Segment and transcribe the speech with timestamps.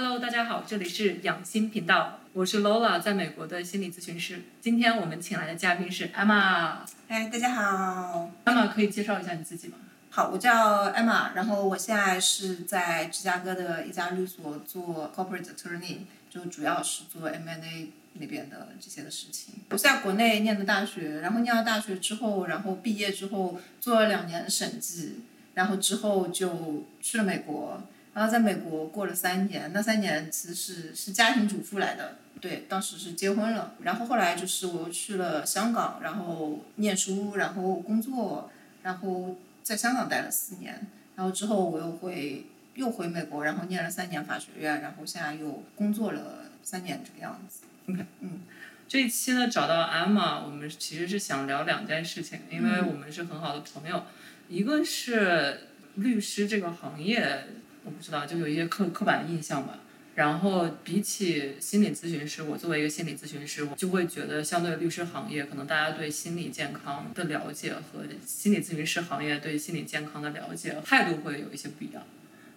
[0.00, 4.42] Hello，大家好，这里是养心频道，我是 Lola，在美国的心理咨询师。
[4.60, 6.76] 今天我们请来的嘉宾是 Emma。
[7.08, 8.30] 哎，大家好。
[8.44, 9.74] Emma 可以介绍一下你自己吗？
[10.08, 15.96] 好，我叫 Emma，然后我现在是在芝加哥的一家律所做 corporate attorney，
[16.30, 19.54] 就主要是做 M&A 那边的这些的事情。
[19.70, 25.22] 我在国内念的大学，然后念了大学之后，然后毕业之后做了两年审计，
[25.54, 27.82] 然后之后就去了美国，
[28.18, 38.50] 然后在美国过了三年，那三年其实是是家庭主妇来的，对，当时是结婚了，然后后来就是我又去了香港，然后念书，然后工作，
[38.82, 39.36] 然后。
[39.60, 47.64] 在香港待了四年，然后之后我又回又回美国，然后念了三年法学院，然后现在又工作了三年这个样子。
[47.86, 48.40] OK，嗯，
[48.88, 54.04] 这一期呢找到 Emma，我们其实是想聊两件事情，因为我们是很好的朋友，
[54.48, 57.44] 一个是律师这个行业，
[57.88, 59.78] 我不知道就有一些刻刻板印象吧。
[60.14, 72.02] 然后比起心理咨询师，我作为一个心理咨询师，我就会觉得相对律师行业，可能大家对心理健康的了解和心理咨询师行业对心理健康的了解态度会有一些不一样。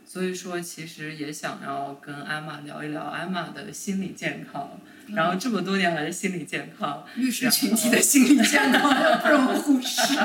[0.06, 4.72] 所以说，其实也想要跟艾玛聊一聊艾玛的心理健康，
[5.16, 10.18] 然后这么多年来的心理健康，律师群体的心理健康不容忽视。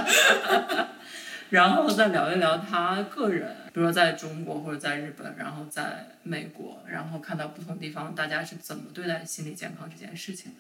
[1.50, 10.58] 然后再聊一聊他个人，比如说在中国或者在日本，然后在美国，然后看到不同地方大家是怎么对待心理健康这件事情的。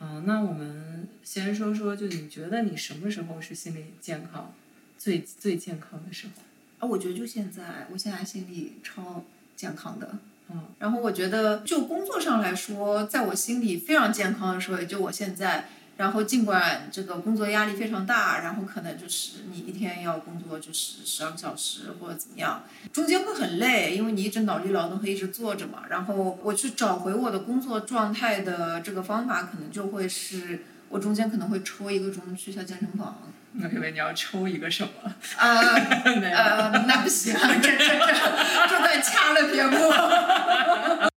[0.00, 4.52] 嗯，那我们先说说，就你觉得你什么时候是心理健康
[4.98, 6.42] 最最健康的时候？
[6.80, 9.24] 啊，我觉得就现在，我现在心理超
[9.56, 10.18] 健康的。
[10.50, 15.64] 嗯，然后我觉得就工作上来说，在我心里非常健康的时候，也就我现在。
[15.96, 25.84] 然后尽管这个工作压力非常大，然后可能就是你一天要工作就是十二个小时或者怎么样，中间会很累，因为你一直脑力劳动会一直坐着嘛。
[25.88, 33.22] 然后我去找回我的工作状态的这个方法，可能就会是我中间可能会抽一个钟去一下健身房。
[33.62, 34.90] 我以为你要抽一个什么？
[35.38, 37.32] 啊呃，那不行，
[37.62, 41.08] 这这这这在掐了别播。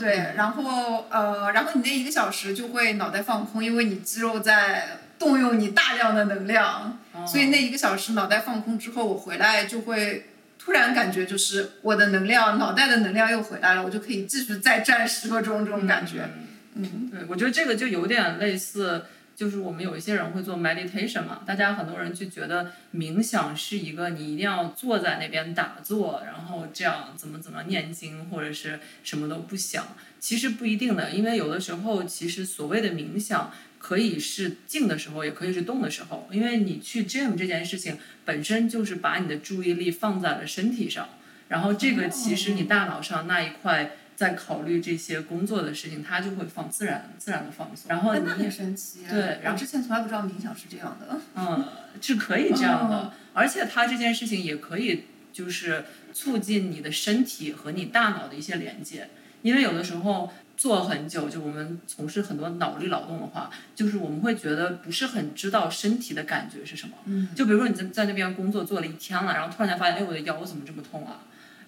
[0.00, 16.28] 对，然后呃，然后你那一个小时就会脑袋放空，因为你肌肉在动用你大量的能量，所以那一个小时脑袋放空之后，我回来就会突然感觉就是我的能量，脑袋的能量又回来了，我就可以继续再站十分钟这种感觉。
[16.74, 19.04] 嗯，对，我觉得这个就有点类似。
[19.40, 37.96] 就是我们有一些人会做 meditation 嘛，大家很多人就觉得冥想是一个你一定要坐在那边打坐，然后这样怎么怎么念经或者是什么都不想，其实不一定的，因为有的时候其实所谓的冥想可以是静的时候，也可以是动的时候，因为你去 gym 这件事情
[38.26, 41.08] 本身就是把你的注意力放在了身体上，
[41.48, 43.92] 然后这个其实你大脑上那一块。
[44.20, 47.88] 在考虑这些工作的事情，他就会放自然、自然的放松。
[47.88, 48.98] 然后你很神奇。
[49.08, 51.18] 对，然后之前从来不知道冥想是这样的。
[51.34, 51.66] 嗯，
[52.02, 59.08] 是可以这样的，而且他这件事情也可以就是促进你的身体和你大脑的一些连接。
[59.40, 66.94] 因为有的时候做很久，就我们从事很多脑力劳动的话，就是我们会觉得不是很知道身体的感觉是什么。
[67.06, 67.28] 嗯。
[67.34, 71.20] 就比如说你在在那边工作做了一天了，然后突然间发现，哎，我的腰怎么这么痛啊？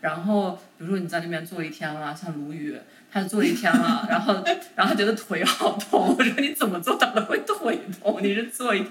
[0.03, 2.77] 然后，比如说你在那边坐一天了，像鲈鱼，
[3.11, 4.35] 他坐一天了，然后，
[4.75, 6.17] 然后他觉得腿好痛。
[6.19, 8.19] 我说你怎么做到的会腿痛？
[8.21, 8.91] 你是坐一天，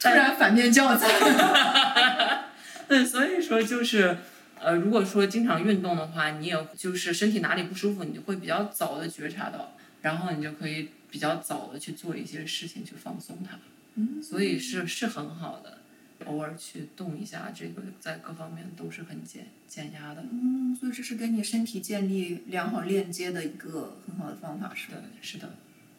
[0.00, 1.08] 突然反面教材。
[2.88, 4.18] 对，所以说就是，
[4.60, 13.56] 呃，如果说经常运动的话，你也就是身体哪里不舒服，你就会比较早的觉察到，然后你就可以比较早的去做一些事情去放松它。
[13.94, 15.77] 嗯，所以是是很好的。
[16.28, 20.24] 偶尔去动一下，这个在各方面都是很减减压的。
[20.30, 25.50] 嗯，所以这是跟你身体建立良好链接的一个很好的方法，是的，是的。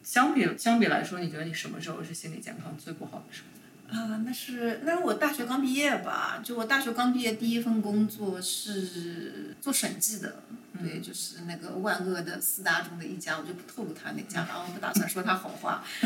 [0.02, 3.50] 相比相比来说，你觉得你什么时候是心理健康最不好的时候？
[3.90, 6.40] 啊，那是那是我大学刚毕业吧？
[6.44, 10.42] 就我大学刚毕业，第一份工作是做审计的。
[10.82, 15.84] 对，就是那个万恶的四大中的一家，我就不透露他那家了，我不打算说他好话。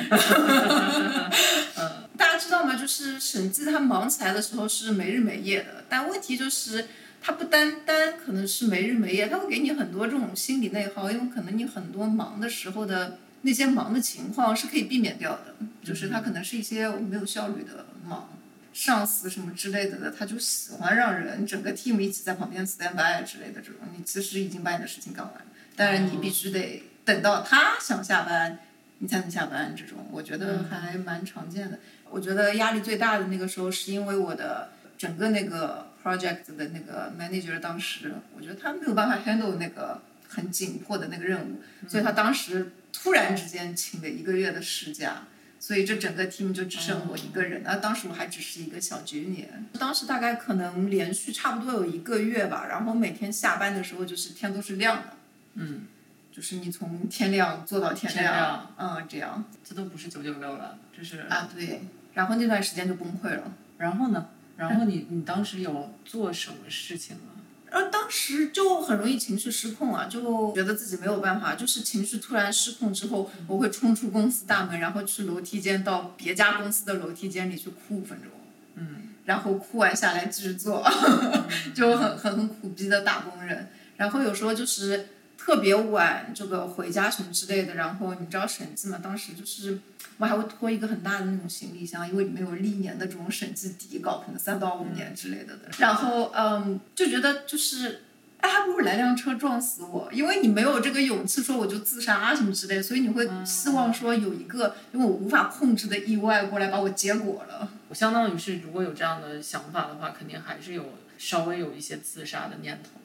[2.17, 2.75] 大家知道吗？
[2.75, 6.87] 就是审计他忙起来的时候是没日没夜的，但问题就是
[7.23, 18.29] 他不单单可能是没日没夜，他会给你很多这种心理内耗，因为可能你很多忙的时候的那些忙的情况是可以避免掉的，就是他可能是一些没有效率的忙。
[18.75, 23.77] 上司什么之类的的，他就喜欢让人整个 team 一起在旁边 stand by 之类的这种。
[23.97, 25.33] 你其实已经把你的事情干完，
[25.77, 28.59] 但是你必须得等到他想下班，
[28.99, 29.73] 你才能下班。
[29.77, 31.79] 这种我觉得还蛮常见的。
[32.11, 45.29] 我觉得压力最大的那个时候，是因为我的整个那个 project 的那个 manager 当时，我觉得他没有办法 handle 那个很紧迫的那个任务，所以他当时突然之间请了一个月的事假。
[45.65, 49.47] 所以这整个 team 就只剩我一个人，而当时我还只是一个小 junior，
[49.79, 55.17] 当时大概可能连续差不多有一个月吧，然后每天下班的时候就是天都是亮的，
[55.55, 55.87] 嗯，
[56.31, 61.81] 就是你从天亮做到天天亮嗯，这样这都不是九九六了，这是啊对，
[62.13, 63.51] 然后那段时间就崩溃了。
[63.79, 64.29] 然后呢？
[64.59, 67.34] 然后你你当时有做什么事情吗？
[67.75, 78.31] 然后当时就很容易情绪失控啊，就觉得自己没有办法，就是情绪突然失控之后，我会冲出公司大门，然后去楼梯间到别家公司的楼梯间里去哭五分钟，
[78.77, 80.89] 嗯，然后哭完下来继续做，
[81.75, 83.69] 就很很很苦逼的打工人。
[83.97, 85.09] 然后有时候就是
[85.45, 89.79] 特别晚这个回家什么之类的，然后你知道审计嘛，当时就是
[90.17, 95.69] 我还会拖一个很大的那种行李箱，因为里面有历年的这种审计底稿，可能三到五年之类的的。
[95.79, 98.05] 然后嗯，就觉得就是。
[98.41, 107.67] 哎，还不如来辆车撞死我，因为你没有这个勇气说我就自杀啊什么之类，所以你会希望说有一个因为我无法控制的意外过来把我结果了。
[107.89, 110.85] 我相当于是如果有这样的想法的话，肯定还是有
[111.17, 113.01] 稍微有一些自杀的念头。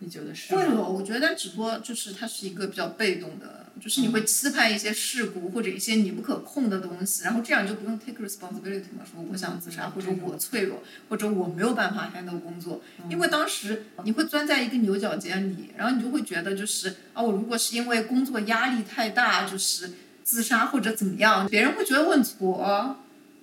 [0.00, 0.54] 你觉得是？
[0.54, 19.92] 会有，我觉得只不过就是它是一个比较被动的，就是你会期盼一些事故或者一些你不可控的东西，然后这样就不用 take responsibility 嘛，说我想自杀或者我脆弱或者我没有办法 handle 工作，因为当时你会钻在一个牛角尖里，然后你就会觉得就是啊，我如果是因为工作压力太大就是
[20.24, 22.64] 自杀或者怎么样，别人会觉得我很挫。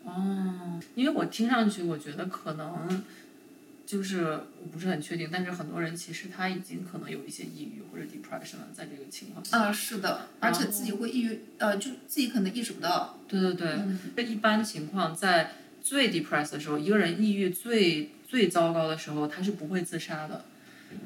[0.04, 3.04] 哦，因为我听上去我觉得可能。
[3.88, 9.57] 就是我不是很确定，但是很多人其实他已经可能有一些抑郁或者 depression 了，在这个情况下。
[9.57, 13.18] 啊，是的，而且自己会抑郁，呃，就自己可能意识不到。
[13.30, 13.80] 对对对，
[14.13, 15.51] 这一般情况在
[15.81, 20.44] 最 depressed 的时候，一个人抑郁最最糟糕的时候，他是不会自杀的，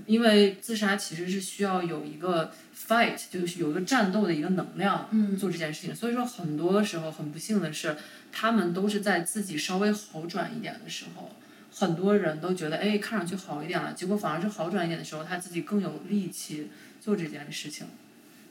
[0.07, 5.07] 因为自杀其实是需要有一个 fight，就是有一个战斗的一个能量
[5.39, 5.95] 做这件事情。
[5.95, 7.95] 所以说，很多时候很不幸的是，
[8.31, 11.29] 他们都是在自己稍微好转一点的时候。
[11.81, 16.69] 很多人都觉得，哎，看上去好一点了，结果反而是好转一点的时候，他自己更有力气
[16.99, 17.87] 做这件事情。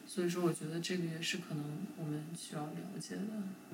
[0.04, 1.64] 所以说，我觉得这个也是可能
[1.96, 3.20] 我们需要了解的。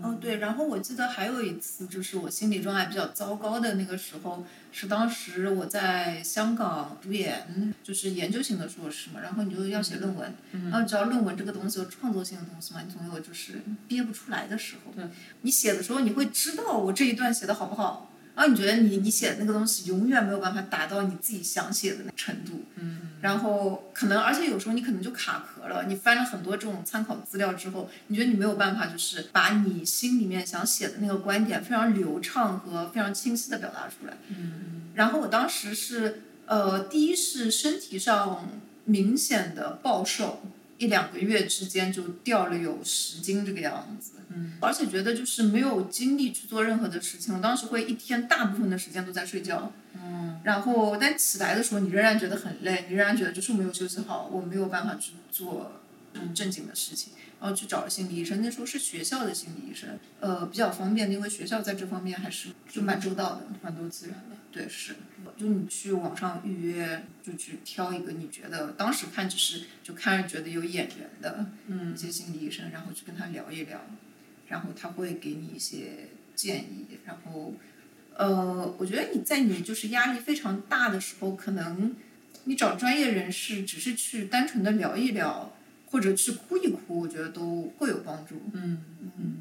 [0.03, 10.35] 哦，对，然后我记得还有一次，就是我心理状态比较糟糕的那个时候，是当时我在香港读研，就是研究型的硕士嘛，然后你就要写论文，
[10.70, 14.93] 然后只要论文这个东西有创作性的东西嘛，你总有就是憋不出来的时候。
[14.93, 15.09] 对。
[15.41, 18.12] 你写的时候，你会知道我这一段写的好不好。
[18.37, 38.47] 然后你觉得你你写的那个东西永远没有办法达到你自己想写的那程度，嗯，然后可能而且有时候你可能就卡壳了，你翻了很多这种参考资料之后，你觉得你没有办法就是把你心里面想写的那个观点非常流畅和非常清晰的表达出来，嗯，然后我当时是呃第一是身体上
[38.85, 40.43] 明显的暴瘦。
[40.78, 47.34] 一两个月之间就掉了有十斤这个样子，嗯，而且觉得就是没有精力去做任何的事情。
[47.34, 55.81] 我当时会一天大部分的时间都在睡觉，嗯，然后但起来的时候你仍然觉得很累，你仍然觉得就是没有休息好，我没有办法去做
[56.14, 58.43] 很正经的事情，然后去找了心理医生。
[58.43, 64.37] 那时候是学校的心理医生，呃，比较方便，因为学校在这方面还是就蛮周到的，蛮多资源的。
[64.52, 64.96] 对，是，
[65.38, 71.47] 就你去网上预约，就去挑一个你觉得当时看只是就看着觉得有眼缘的
[71.95, 73.81] 一些心理医生，然后去跟他聊一聊，
[74.49, 77.55] 然后他会给你一些建议，然后，
[78.14, 81.95] 呃，我觉得你在你就是压力非常大的时候，可能
[82.45, 85.55] 你找专业人士只是去单纯的聊一聊，
[85.87, 88.40] 或者去哭一哭，我觉得都会有帮助。
[88.52, 88.83] 嗯
[89.19, 89.37] 嗯。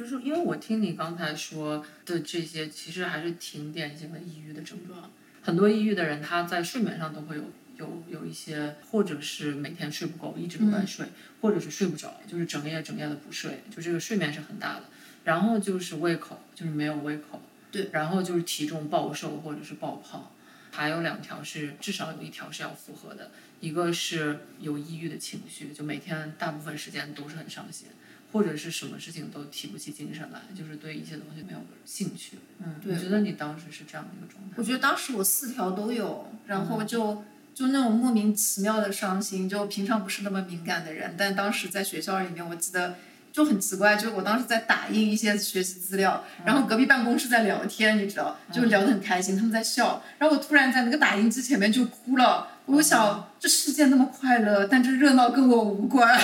[0.00, 5.10] 就是因为我听你刚才说的这些，其实还是挺典型的抑郁的症状。
[5.42, 7.42] 很多抑郁的人，他在睡眠上都会有
[7.76, 11.04] 有有一些，或者是每天睡不够，一直都在睡，
[11.42, 14.84] 或者是睡不着，就是整夜整夜的不睡，就这个睡眠是很大的。
[15.24, 17.42] 然后就是胃口，就是没有胃口。
[17.70, 17.90] 对。
[17.92, 20.32] 然后就是体重暴瘦或者是暴胖，
[20.70, 23.30] 还有两条是至少有一条是要符合的，
[23.60, 27.88] 一个是有抑郁的情绪，就每天大部分时间都是很伤心。
[28.32, 32.38] 或者是什么事情都提不起精神来，就是对一些东西没有兴趣。
[32.58, 32.94] 嗯，对。
[32.94, 34.54] 我觉得你当时是这样的一个状态。
[34.56, 42.96] 我觉得当时我四条都有，然后就就那种莫名其妙的伤心，就平常不是那么敏感的人，但当时在学校里面，我记得
[43.32, 52.48] 就很奇怪，就我当时在打印一些学习资料，然后隔壁办公室在聊天，你知道，就聊得很开心，他们在笑，然后我突然在那个打印机前面就哭了。
[52.66, 56.20] 我想这世界那么快乐，但这热闹跟我无关。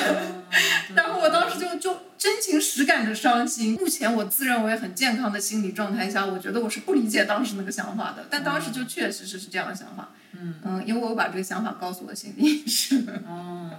[0.95, 3.75] 然后我当时就就真情实感的伤心。
[3.75, 8.27] 目前我自认为很健康的心理状态下，我觉得我是不理解当时那个想法的。
[8.31, 10.11] 但当时就确实是是这样的想法。
[10.33, 13.07] 嗯，因为我把这个想法告诉我心理医生。
[13.27, 13.71] 哦，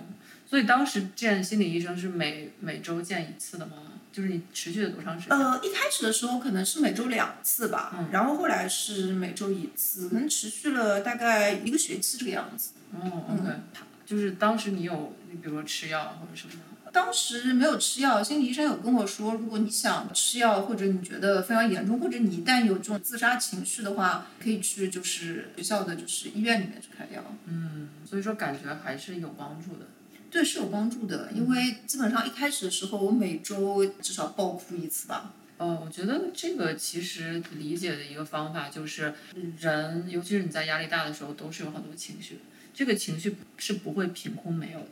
[0.45, 3.73] 所以当时见心理医生是每每周见一次的吗？
[4.11, 5.37] 就是你持续了多长时间？
[5.37, 12.71] 呃，一开始的时候可能是每周两次吧，嗯然后后来是每周一次，可能持续了大概一个学期这个样子。
[12.95, 13.43] 哦，OK，
[13.73, 16.53] 他就是当时你有，你比如说吃药或者什么
[16.85, 27.23] 的，当时没有吃药，心理医生有跟我说，如果你想吃药，或者你觉得非常严重，或者你一旦有这种自杀情绪的话，可以去就是学校的就是医院里面去开药。
[27.45, 29.87] 嗯所以说感觉还是有帮助的。
[30.29, 35.33] 对，是有帮助的，因为基本上一开始的时候，我每周至少爆哭一次吧。
[35.57, 39.13] 呃，我觉得这个其实理解的一个方法就是，
[39.59, 42.41] 人尤其是你在压力大的时候，都是有很多情绪的，
[42.73, 44.87] 这个情绪是不会凭空没有的。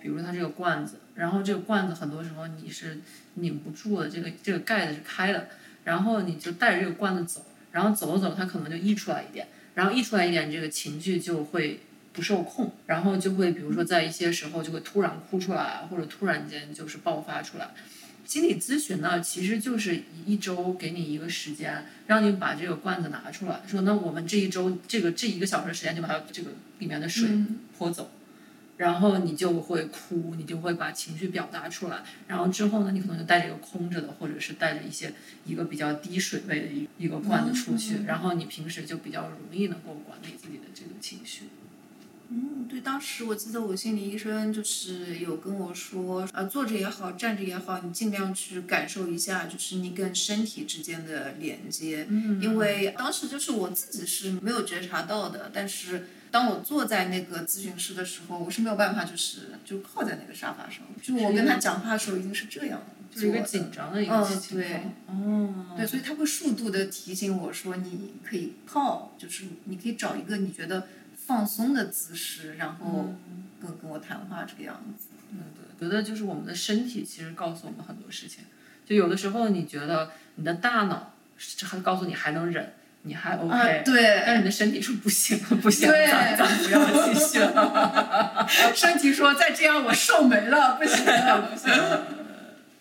[0.00, 2.98] 比如它这个罐子，然后这个罐子很多时候你是
[3.34, 5.48] 拧不住的，这个这个盖子是开的，
[5.84, 11.80] 然后你就带着这个罐子走，然后走着走，它可能就溢出来一点，然后溢出来一点，这个情绪就会
[12.12, 17.70] 不受控，然后就会比如说在一些时候就会突然哭出来，或者突然间就是爆发出来。
[18.24, 27.26] 心理咨询呢，其实就是一周给你一个时间，让你把这个罐子拿出来，说那我们这一周这个这一个小时时间就把它这个里面的水
[27.78, 28.10] 泼走，
[28.78, 35.12] 然后你就会哭，你就会把情绪表达出来，然后之后呢，你可能就带着一个空着的，或者是带着一些
[35.44, 41.42] 一个比较低水位的一一个罐子出去，然后你平时就比较容易能够管理自己的这个情绪。
[42.30, 52.06] 嗯，对，当时我记得我心理医生就是有跟我说，呃，坐着也好，站着也好，你尽量去感受一下，就是你跟身体之间的连接。
[52.10, 64.68] 嗯，因为当时就是我自己是没有觉察到的，但是当我坐在那个咨询室的时候，我是没有办法，就是就靠在那个沙发上，就我跟他讲话的时候已经是这样了，就是一个紧张的一个嗯情对
[65.06, 65.16] 况。
[65.16, 70.86] 哦，对，所以他会数度的提醒我说，你可以靠，就是你可以找一个你觉得
[71.28, 73.14] 放松的姿势，然后
[73.60, 75.08] 跟跟我谈话这个样子。
[75.30, 75.40] 嗯，
[75.78, 78.44] 对，觉得就是我们的身体其实告诉我们很多事情。
[78.86, 88.48] 就有的时候你觉得你的大脑是还告诉你还能忍，你还 OK，、啊，对，但是你的身体说不行，不行，对咱咱不要继续了。
[88.74, 92.06] 身体说再这样我瘦没了，不行了，不行了。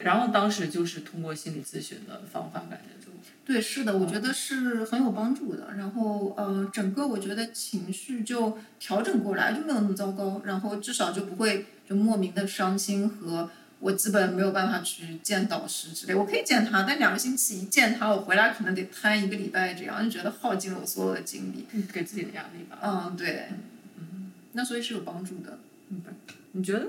[0.07, 3.11] 然后当时就是通过心理咨询的方法，感觉就
[3.45, 5.73] 对，是的，我觉得是很有帮助的。
[5.77, 10.41] 然后，呃，整个我觉得情绪就调整过来，就没有那么糟糕。
[10.45, 13.49] 然后至少就不会就莫名的伤心和
[13.79, 16.15] 我基本没有办法去见导师之类。
[16.15, 21.65] 我可以见他，但两个星期一见他，我回来可能得瘫一个礼拜，这样就觉得耗尽了我所有的精力。
[21.73, 22.79] 嗯给自己的压力吧。
[22.81, 23.49] 嗯，对，
[23.97, 25.59] 嗯，那所以是有帮助的。
[25.89, 26.01] 嗯
[26.53, 26.87] 你觉得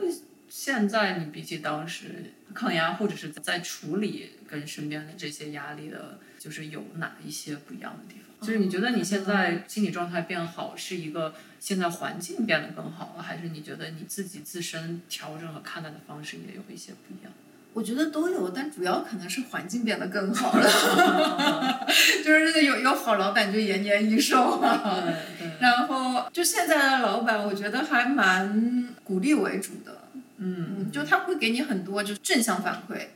[0.49, 8.47] 现在你比起当时抗压，或者是在处理跟身边的这些压力的，就是有哪一些不一样的地方？
[8.47, 17.33] 就是你觉得你现在心理状态变好，是一个现在环境变得更好了，还是你觉得你自己自身调整和看待的方式也有一些不一样？
[17.75, 21.87] 我觉得都有，但主要可能是环境变得更好了，
[22.25, 25.03] 就是有有好老板就延年益寿啊。
[25.39, 29.98] 对对，然后就现在的老板，我觉得还蛮鼓励为主的，
[30.39, 33.09] 嗯，就他会给你很多就是正向反馈，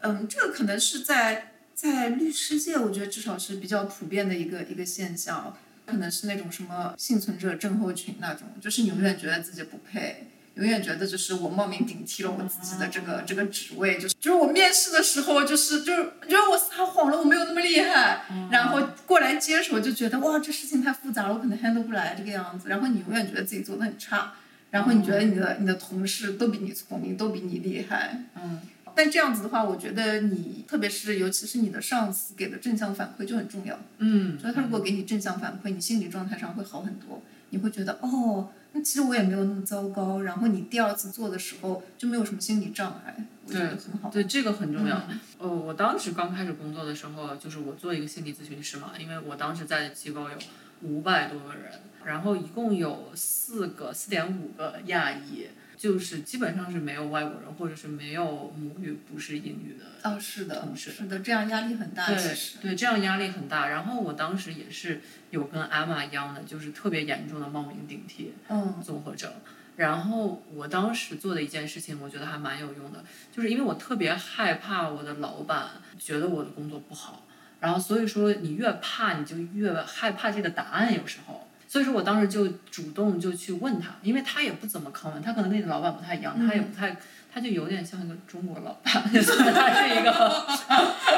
[0.00, 5.56] 嗯，这个可能是在在律师界，我觉得至少是比较普遍的一个一个现象，
[5.86, 10.28] 可能是那种什么幸存者症候群那种，就是你永远觉得自己不配。
[10.54, 24.32] 永远觉得就是我冒名顶替了我自己的这个这个职位，就是就是我面试的时候就是就是觉得我撒谎了，我没有那么厉害，然后过来接手就觉得哇这事情太复杂了，我可能 handle 不来这个样子，然后你永远觉得自己做的很差，
[24.70, 28.60] 然后你觉得你的你的同事都比你聪明，都比你厉害，嗯，
[28.94, 38.50] 但这样子的话，我觉得你特别是尤其是你的上司给的正向反馈就很重要，嗯，所以他如果给你正向反馈，你心理状态上会好很多，你会觉得哦。
[38.72, 44.10] 那其实我也没有那么糟糕，然后你第二次做的时候就没有什么心理障碍，我觉得很好。
[44.10, 45.02] 对，这个很重要。
[45.38, 50.36] 呃，我当时刚开始工作的时候，就是我做一个心理咨询师嘛，因为我当时在机构有
[50.82, 51.72] 五百多个人，
[52.04, 60.08] 然后一共有四个四点五个亚裔，就是基本上是没有外国人，或者是没有母语不是英语的。
[60.08, 62.06] 哦，是的，是的，这样压力很大。
[62.06, 62.16] 对
[62.62, 63.68] 对，这样压力很大。
[63.68, 69.30] 然后我当时也是有跟艾玛一样的，就是特别严重的冒名顶替嗯综合症。
[69.76, 75.68] 然后我当时做的一件事情，我觉得还蛮有用的，就是因为我特别害怕我的老板
[75.98, 77.24] 觉得我的工作不好，
[77.60, 81.44] 然后所以说你越怕，你就越害怕这个答案，有时候。
[81.70, 86.96] 所以说我当时就主动就去问他，因为他也不怎么坑，他可能跟你的老板不太一样，他也不太，
[87.30, 90.46] 他就有点像一个中国老板， 他是一个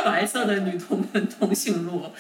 [0.05, 1.07] 白色的女同
[1.39, 2.13] 同性录，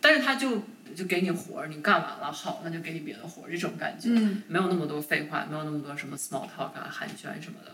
[0.00, 0.62] 但是他就
[0.94, 7.72] 就给你活儿，你干完了好，那就给你别的活儿，这种感觉，嗯没有那么多废话，没有那么多什么 small talk 啊、寒暄什么的。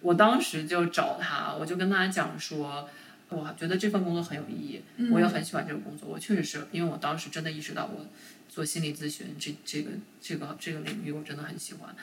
[0.00, 2.88] 我当时就找他，我就跟他讲说，
[3.30, 6.08] 我觉得这份工作很有意义，嗯我也很喜欢这个工作。
[6.08, 8.04] 我确实是因为我当时真的意识到，我
[8.48, 11.94] 做心理咨询这这个这个这个领域我真的很喜欢。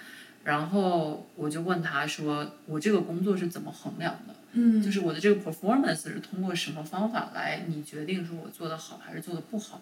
[0.43, 4.33] 然后我就问他说，我这个工作是怎么衡量的？
[4.53, 9.81] 嗯就是我的这个 performance 是通过什么方法来你决定说我做的好还是做的不好？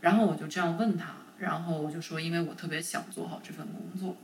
[0.00, 4.16] 然后我就这样问他，然后我就说，因为我特别想做好这份工作。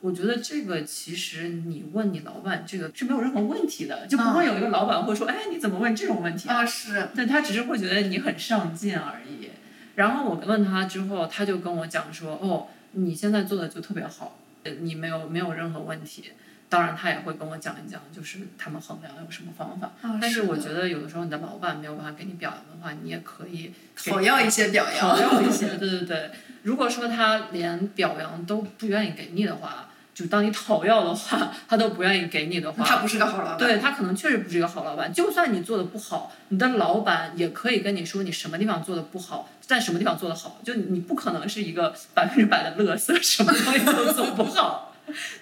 [0.00, 6.62] 我觉得这个其实你问你老板这个是没有任何问题的，就不会有一个老板会说，哎，你怎么问这种问题啊？
[6.62, 9.50] 啊是，但他只是会觉得你很上进而已。
[9.96, 16.32] 然后我问他之后，他就跟我讲说，哦，你现在做的就特别好，呃你没有没有任何问题。
[16.70, 19.92] 当然，他也会跟我讲一讲，就是他们衡量有什么方法。
[20.02, 25.66] 啊但是我觉得有的时候你的老板没有办法给你表扬的话，你也可以讨要一些表扬讨，要一些。
[25.76, 26.30] 对对对，
[26.62, 29.89] 如果说他连表扬都不愿意给你的话，
[30.20, 33.58] 就当你讨要的话，他都不愿意给你的话，他不是个好老板。
[33.58, 35.10] 对他可能确实不是一个好老板。
[35.12, 40.60] 就算你做的不好，你的老板也可以跟你说你什么地方做的不好，在什么地方做的好。
[40.62, 44.88] 就你不可能是一个百分之百的乐色，什么东西都做不好。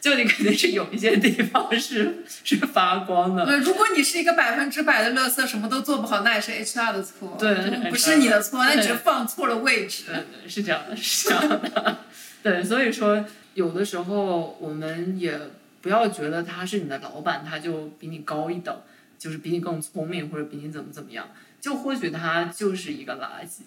[0.01, 3.45] 就你肯定是有一些地方是是发光的。
[3.45, 10.05] 对，如果你是一个百分之百的乐色，什么都做不好，那也是 HR 的错，对不是你的错，那只是放错了位置。
[10.47, 11.99] 是这样的，是这样的。
[12.41, 13.23] 对，所以说
[13.59, 15.37] 有的时候我们也
[15.83, 18.83] 不要觉得他是你的老板，他就比你高一等，
[19.19, 21.29] 就是比你更聪明或者比你怎么怎么样，
[21.61, 23.63] 就或许他就是一个垃圾。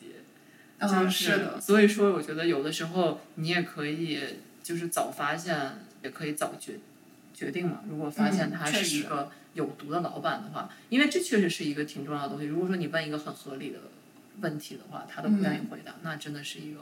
[0.78, 4.20] 嗯，就是的，所以说，我觉得有的时候你也可以
[4.64, 5.56] 就是早发现，
[6.04, 6.80] 也可以早决
[7.34, 7.82] 决定嘛。
[7.90, 12.46] 如果发现他是一个有毒的老板的话，因为这确实是一个挺重要的东西。
[12.46, 13.80] 如果说你问一个很合理的
[14.40, 16.80] 问题的话，他都不愿意回答，那真的是一个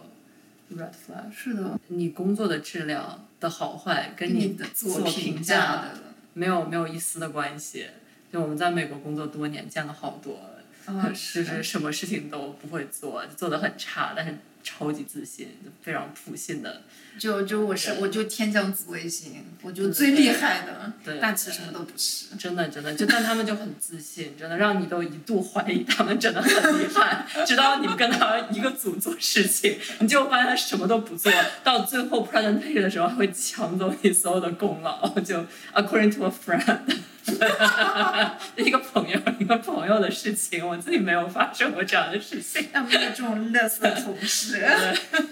[0.75, 1.31] red flag。
[1.31, 5.85] 是的，你工作的质量的好坏跟你你的自我评价
[6.33, 7.87] 没有没有一丝的关系。
[8.31, 10.39] 就我们在美国工作多年，见了好多，
[10.85, 14.37] 啊， 就是什么事情都不会做，做的很差，但是
[14.69, 16.81] 超级自信，就非常普信的。
[17.17, 22.35] 就就我是我就天降紫微星，我就最厉害的，对，但其实什么都不是。
[22.37, 27.25] 真的真的，就但他们就很自信，真的让你都一度怀疑他们真的很厉害。
[27.45, 31.31] 直到你们跟他一个组做事情，你就发现他什么都不做，
[31.63, 35.09] 到最后 presentation 的时候还会抢走你所有的功劳。
[35.19, 36.79] 就 according to a friend，
[38.55, 42.67] 一个朋友一个朋友的事情，我自己没有发生过这样的事情。
[42.71, 44.65] 他们的这种乐色同事。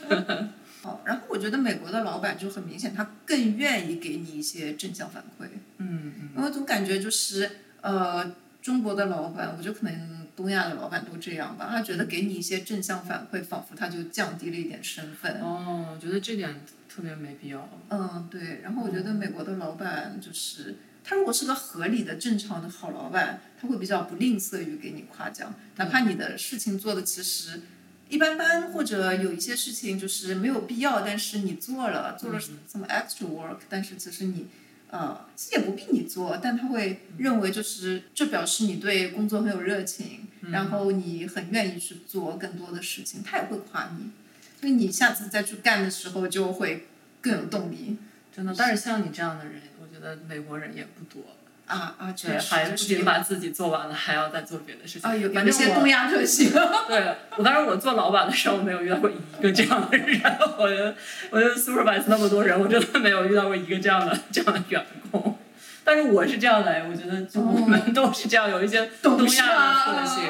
[0.84, 5.47] 好，然后我觉得美国的老板就很明显，他更愿意给你一些正向反馈。
[5.80, 7.50] 嗯嗯，因为总感觉就是
[7.82, 15.41] 呃，中国的老板，我觉得可能东亚的老板都这样吧，他觉得给你一些正向反馈，仿佛他就降低了一点身份。
[15.41, 17.67] 哦，我觉得这点特别没必要。
[17.89, 18.62] 嗯，对。
[18.63, 27.62] 然后我觉得美国的老板就是，他如果是个合理的、正常的好老板，他会比较不吝啬于给你夸奖，哪怕你的事情做的其实
[28.10, 34.48] 一般般，或者有一些事情就是没有必要，但是你做了，做了什么 extra work，但是其实你。
[34.89, 44.12] 呃，其实也不必你做，但他会认为就是这表示你对工作很有热情，然后你很愿意去做更多的事情，他也会夸你，
[44.62, 46.88] 所以你下次再去干的时候就会
[47.20, 47.98] 更有动力。
[48.34, 51.23] 真的，但是像你这样的人，我觉得美国人也不多。
[51.65, 55.10] 啊啊，确对，实还不仅把自己做完了，还要再做别的事情。
[55.10, 56.49] 啊，有有反正我一些东亚特性。
[56.88, 60.21] 对我当时我做老板的时候，没有遇到过一个这样的人。
[60.57, 60.95] 我觉得，
[61.29, 65.38] 我觉得 supervise 那么多人，我真的没有遇到过一个这样的这样的员工。
[65.83, 70.23] 但是我是这样的，我觉得就我们都是这样，有一些 东亚的啊特性。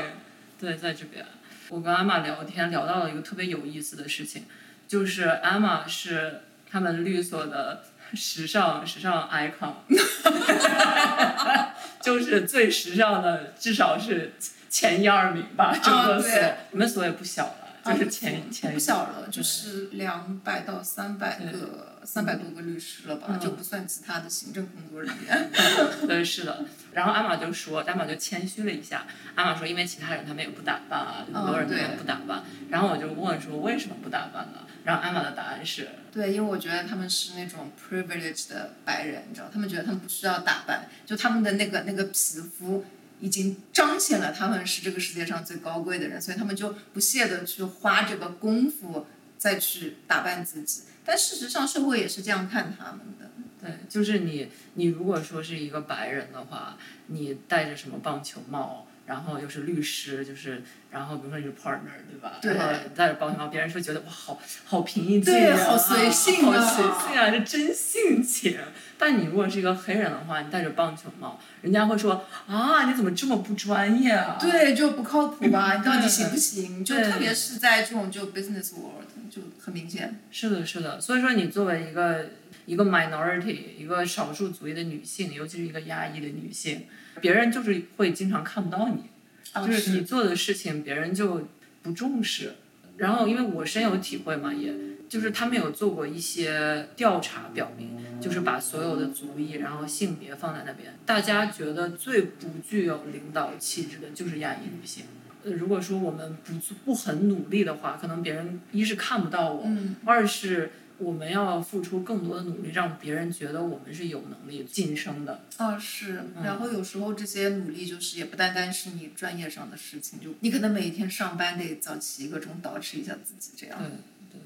[0.60, 1.24] 对，在这边，
[1.70, 4.46] 我跟阿玛聊天聊到了一个特别有意思的事情，
[4.88, 9.74] 就是阿玛是他们律所的时尚时尚 icon，
[12.02, 14.34] 就是最时尚的，至少是
[14.70, 15.78] 前一二名吧。
[15.78, 25.52] 整个所，对你们所也不小了，就是前、前不小了，就是两百到三百对个，三百多个律师了吧，嗯就不算其他的行政工作人员。
[26.08, 26.66] 对，是的。
[26.98, 29.06] 然后阿玛就说，阿玛就谦虚了一下。
[29.36, 32.44] 阿玛说，因为其他人他们也不打扮啊，很多人他们对不打扮。
[32.72, 34.66] 然后我就问说，为什么不打扮呢？
[34.84, 42.84] 然后阿玛的答案是，对，因为我觉得他们是那种 privileged 的白人，你知道，他们觉得他们不需要打扮，就他们的那个那个皮肤
[43.20, 49.06] 已经彰显了他们是这个世界上最高贵的人，所以他们就不屑的去花这个功夫
[49.38, 50.82] 再去打扮自己。
[51.06, 53.30] 但事实上，社会也是这样看他们的。
[53.62, 62.38] 对，就是你，你如果说是一个白人的话，你戴着什么棒球帽，然后又是律师，就是然后比如说你是 partner 对吧？
[62.42, 68.58] 对然后戴着棒球帽，别人说觉得哇好好平易近对人、啊，好随性啊好随性啊，这真性情。
[69.00, 74.38] 但你如果是一个黑人的话，你戴着棒球帽，人家会说啊你怎么这么不专业啊？
[74.40, 75.78] 对，就不靠谱吧？
[75.78, 76.86] 嗯你到底对行不行？
[76.86, 80.20] 就对特别是在这种就 business world 就很明显。
[80.32, 81.00] 是的，是的。
[81.02, 82.26] 所以说，你作为一个
[82.68, 86.84] 一个 minority，一个少数族裔的女性，尤其是一个亚裔的女性，
[87.20, 89.06] 别人就是会经常看不到你，
[89.54, 91.48] 啊就是你做的事情，别人就
[91.82, 92.54] 不重视。
[92.98, 94.74] 然后，因为我深有体会嘛，也
[95.08, 105.06] 就是他们有做过一些调查，表明就是把所有的族裔，然后性别放在那边，大家觉得最不具有领导气质的就是亚裔女性。
[105.44, 106.54] 呃，如果说我们不
[106.84, 115.44] 不很努力的话，可能别人一是看不到我，嗯二是我们要付出更多的努力，让别人觉得我们是有能力晋升的。
[115.58, 123.78] 啊是，嗯然后有时候这些努力就是也不单单是你专业上的事情，就你可能每天上班得早起一个钟捯饬一下自己这样。
[123.80, 123.90] 对
[124.32, 124.42] 对，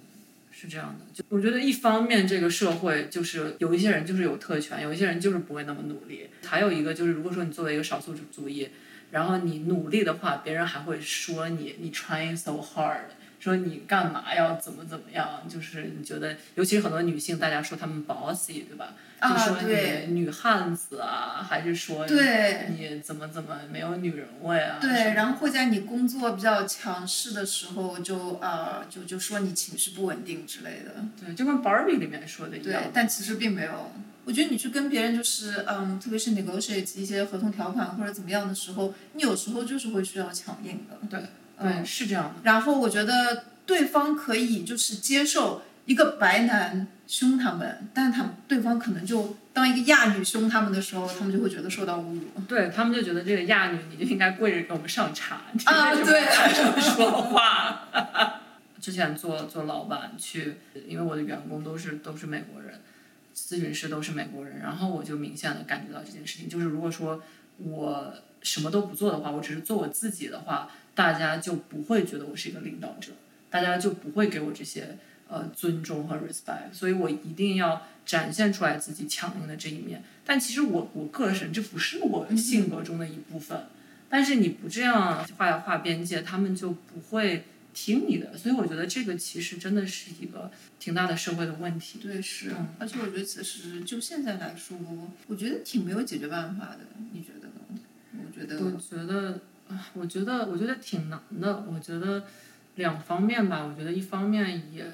[0.52, 1.06] 是这样的。
[1.14, 6.28] 就我觉得一方面这个社会就是有一些人就是有特权，有一些人就是不会那么努力。
[6.46, 8.68] 还有一个就是，如果说你作为一个少数族裔，
[9.12, 13.06] 然后你努力的话，别人还会说你你 trying so hard。
[13.42, 15.42] 说你干嘛要怎么怎么样？
[15.50, 18.94] 就是你觉得，尤其是很多女性，大家说她们 bossy，对吧？
[19.20, 24.78] 就啊说你女汉子啊，还是说对你怎么怎么没有女人味啊？
[24.80, 31.04] 对，然后会在你工作比较强势的时候就呃就就说你情绪不稳定之类的。
[31.20, 33.92] 对，就跟 Barbie 里面说的一样对样。，但其实并没有。
[34.24, 40.98] 我觉得你去跟别人就是嗯，特别是 negotiate 一些合同条款或者怎么样的时候，你有时候就是会需要强硬的。
[41.10, 41.28] 对嗯
[41.62, 42.36] 对，是这样的。
[42.44, 52.22] 然后我觉得对方可以就是接受一个白男凶他们，但他们对方可能就当一个亚女凶他们的时候，他们就会觉得受到侮辱。
[52.48, 57.88] 对他们就觉得这个亚女你就应该跪着给我们上茶，你 啊为什么对说话？
[58.82, 60.56] 之前做做老板去，
[60.88, 62.82] 因为我的员工都是都是美国人，
[63.36, 67.22] 咨询师都是美国人，然后我就明显的感觉到这件事情，就是如果说
[67.58, 73.12] 我什么都不做的话，我只是做我自己的话，大家就不会觉得我是一个领导者，
[73.50, 80.04] 大家就不会给我这些呃尊重和 respect，所以我一定要展现出来自己强硬的这一面。
[80.26, 83.66] 但其实我我个人这不是我性格中的一部分，
[84.10, 88.38] 但是你不这样画画边界，他们就不会听你的。
[88.38, 92.00] 所以我觉得这个其实真的是一个挺大的社会的问题。
[92.00, 94.78] 对，是嗯，而且我觉得其实就现在来说，
[95.28, 96.80] 我觉得挺没有解决办法的。
[97.14, 97.80] 你觉得呢？
[98.14, 99.40] 我觉得我觉得，啊
[99.94, 101.64] 我觉得，我觉得挺难的。
[101.72, 102.24] 我觉得
[102.76, 103.66] 两方面吧。
[103.66, 104.86] 我觉得一方面也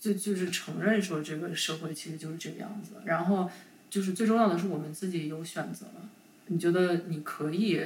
[0.00, 3.50] 就就是承认说这个社会其实就是这个样子，然后
[3.90, 6.08] 就是最重要的是我们自己有选择了。
[6.46, 7.80] 你觉得你可以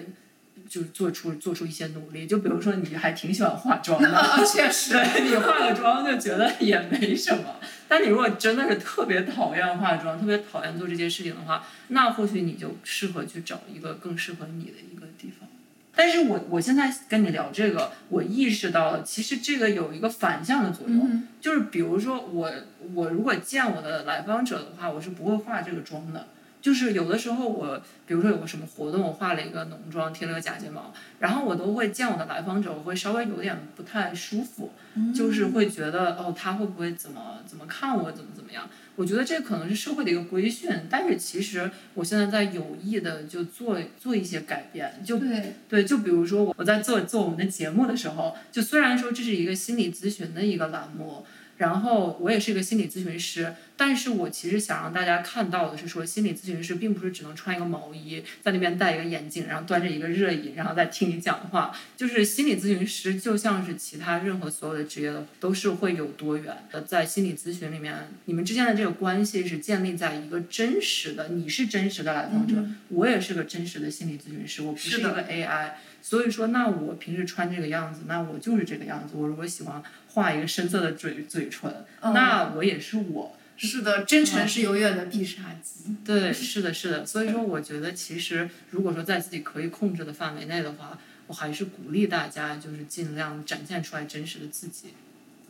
[0.68, 7.56] 就做出做出一些努力，就比如说你还挺喜欢化妆的， 啊，确实，你化个妆就觉得也没什么。
[7.86, 15.48] 但你如果真的是特别讨厌化妆，特别讨厌做这些事情的话，那或许你就适合去找一个更适合你的一个地方。
[15.96, 22.52] 但是我我现在跟你聊这个，我意识到了，其实这个有一个反向的作用，嗯就是比如说我
[22.94, 26.26] 我如果见我的来访者的话，我是不会化这个妆的。
[26.66, 34.72] 就是有的时候我，比如说有个什么活动，我化了一个浓妆，贴了个假睫毛，然后我都会见我的来访者，我会稍微有点不太舒服，
[35.14, 38.68] 就是会觉得哦，他会不会怎么怎么看我，怎么怎么样？
[38.96, 51.24] 我觉得这可能是社会的一个规训，但是其实我现在在有意的就做做一些改变，就对，对，就比如说我我在做做我们的节目的时候，就虽然说这是一个心理咨询的一个栏目，
[51.56, 61.74] 然后我也是一个心理咨询师，但是我其实想让大家看到的是说，心理咨询师并不是只能穿一个毛衣，在那边戴一个眼镜，然后端着一个热饮，然后再听你讲话。
[61.96, 66.82] 就是心理咨询师就像是其他任何所有的职业的，都是会有多元的。
[66.82, 67.94] 在心理咨询里面，
[68.26, 75.70] 你们之间的这个关系是建立在一个真实的，你是真实的来访者，我也是个真实的心理咨询师，我不是一个 AI。
[76.02, 79.14] 所以说，那我平时穿这个样子，那我就是这个样子。
[79.16, 79.82] 我如果喜欢
[80.16, 83.36] 画一个深色的嘴嘴唇，嗯那我也是我。
[83.58, 85.94] 是的，真诚是永远的必杀技。
[86.04, 87.04] 对，是的，是的。
[87.04, 94.94] 所以说，我觉得其实如果说在自己可以控制的范围内的话，我还是鼓励大家就是尽量展现出来真实的自己。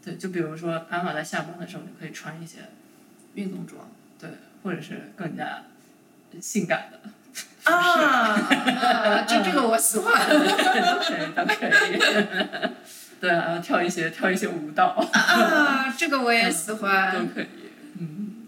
[0.04, 2.58] 对，就比如说安玛在下班的时候，你可以穿一些
[3.34, 3.88] 运动装
[4.20, 4.30] 对，
[4.64, 5.62] 或者是更加
[6.40, 7.00] 性感的，
[7.64, 10.28] 啊，啊这这个我喜欢。
[10.28, 10.44] 都可
[11.18, 12.70] 以，都可以。
[13.20, 14.86] 对啊，跳一些跳一些舞蹈。
[15.12, 17.32] 啊，这个我也喜欢都。
[17.32, 17.46] 可以。
[17.98, 18.46] 嗯，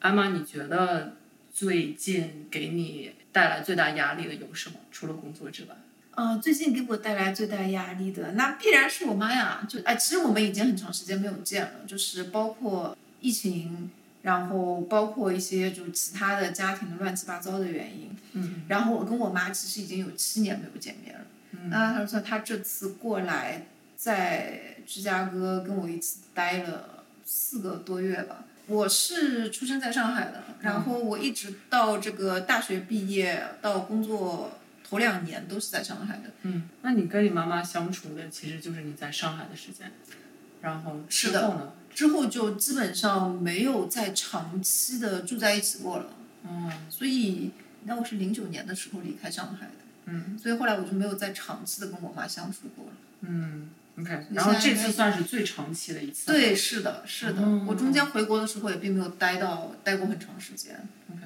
[0.00, 1.16] 阿妈，你觉得
[1.52, 4.76] 最近给你带来最大压力的有什么？
[4.92, 5.70] 除了工作之外？
[6.12, 9.66] 啊、最近给我带来最大压力的，那必然是我妈呀。
[9.66, 13.90] 就哎，其实我们已经很长时间没有见了，就是包括疫情，
[14.22, 18.10] 然后包括一些就是其他的家庭的乱七八糟的原因。
[18.32, 18.64] 嗯。
[18.68, 21.24] 然后我跟我妈其实已经有七年没有见面了。
[21.52, 21.70] 嗯。
[21.70, 23.66] 那她说她这次过来
[24.00, 28.46] 在芝加哥跟我一起待了四个多月吧。
[28.66, 36.30] 我是出生在上海的，然后我一直到这个大学毕业到工作头两年都是在上海的。
[36.44, 39.92] 嗯，那你跟你妈妈相处的其实就是你在上海的时间，
[40.62, 41.72] 然后之后呢？
[41.94, 46.06] 之后就基本上没有再长期的住在一起过了。
[46.48, 47.50] 嗯，所以
[47.84, 49.72] 那我是零九年的时候离开上海的。
[50.06, 52.92] 嗯，所以后来我就没有再长期的跟我妈相处过了。
[53.22, 56.26] 嗯，OK，然后这次算是最长期的一次。
[56.26, 57.42] 对，是的，是的。
[57.42, 60.74] 嗯我中间回国的时候也并没有待到待过很长时间。
[61.10, 61.22] OK，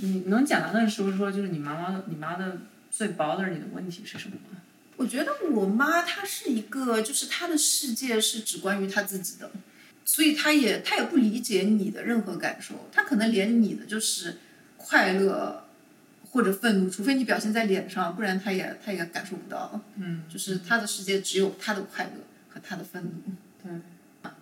[0.00, 2.58] 你能简单的说说，就是你妈妈、你妈的
[2.90, 4.60] 最 bother 你的问题是什么吗？
[4.96, 9.48] 我觉得我妈她是一个，就是她的世界是只关于她自己的，
[10.04, 14.38] 所以她也她也不理解你的任何感受，她可能连你的就是
[14.76, 15.67] 快乐
[16.30, 19.80] 或者愤怒，除非你表现在脸上，不然他也他也感受不到。
[19.96, 22.10] 嗯，就是他的世界只有他的快乐
[22.48, 23.32] 和他的愤怒。
[23.62, 23.72] 对，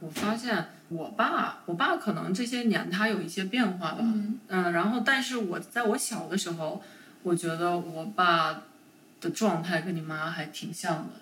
[0.00, 6.82] 我发现我爸，我爸可能这些年他有一些变化吧，嗯然后但是我在我小的时候，
[7.22, 8.62] 我觉得我爸
[9.20, 11.20] 的状态跟你妈还挺像的，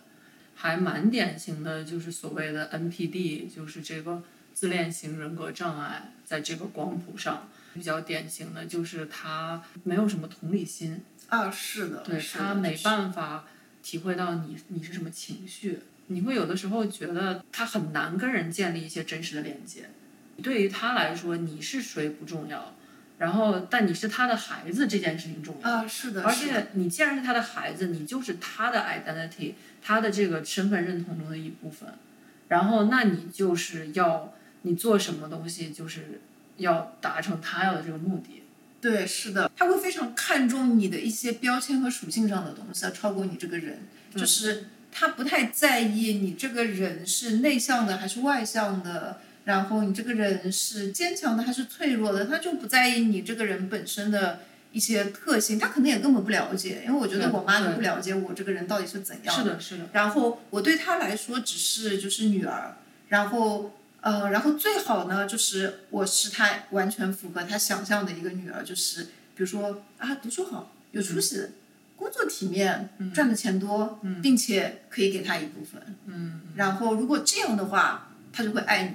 [0.55, 4.23] 还蛮典型的，就是所谓的 NPD，就是这个
[4.53, 13.45] 自恋型人格障碍，在这个光谱上比较典型的就是他没有什么同理心，啊，是的，对的他没办法
[13.83, 19.91] 体会到你你是什么情绪，你会有的时候觉得他很难跟人建立一些真实的连接。
[20.43, 22.75] 对于他来说，你是谁不重要，
[23.19, 25.69] 然后但你是他的孩子这件事情重要。
[25.69, 31.89] 啊，是的，而且你既然是他的孩子，你就是他的 identity，他的这个身份认同中的一部分。
[32.49, 34.33] 然后，那你就是要
[34.63, 36.21] 你做什么东西，就是
[36.57, 38.43] 要达成他要的这个目的。
[38.81, 43.79] 对，是的，他会非常看重你的一些标签和属性上的东西，要超过你这个人，
[44.15, 54.41] 就是他不太在意你这个人是内向的还是外向的，然后你这个人是坚强的还是脆弱的，他就不在意你这个人本身的
[54.73, 59.85] 一些特性，他可能也根本不了解，因为我觉得我妈就对不了解我这个人到底是怎样是的，是的。
[59.95, 62.77] 然后我对她来说只是就是女儿，
[63.09, 71.49] 然后呃，然后最好呢就是我是他完全符合他想象的一个女儿，就是比如说啊读书好，有出息，
[71.97, 78.91] 工作体面，赚的钱多，并且可以给他一部分，嗯，然后如果这样的话，他就会爱你。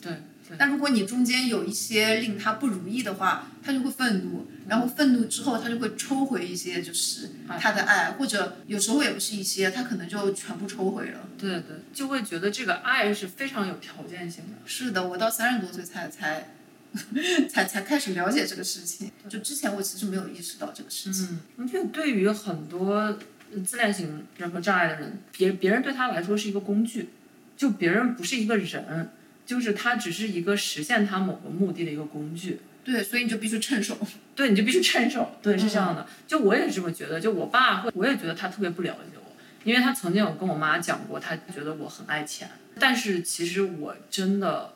[0.00, 0.22] 对对。
[0.58, 11.28] 但如果你中间有一些令他不如意的话，他就会愤怒，然后愤怒之后，他就会抽回一些就是他的爱，或者有时候也不是一些，他可能就全部抽回了。
[11.38, 14.50] 对对，就会觉得这个爱是非常有条件性的。
[14.66, 16.48] 是的，我到三十多岁才才
[17.48, 21.40] 才才开始了解这个事情，就之前我其实没有意识到这个事情。
[21.56, 23.18] 嗯，而且对于很多
[23.64, 27.08] 自恋型人格障碍的人，别别人对他来说是一个工具，
[27.56, 29.10] 就别人不是一个人，
[29.52, 32.60] 就是它只是一个实现他某个目的的一个工具。
[32.82, 33.98] 对，所以你就必须趁手。
[34.34, 35.36] 对，你就必须趁手。
[35.42, 36.06] 对，是这样的。
[36.26, 37.20] 就我也是这么觉得。
[37.20, 42.48] 就我爸会，我也觉得他特别不了解我，因为他曾经有跟我妈讲过，他觉得我很爱钱。
[42.80, 44.72] 但是其实我真的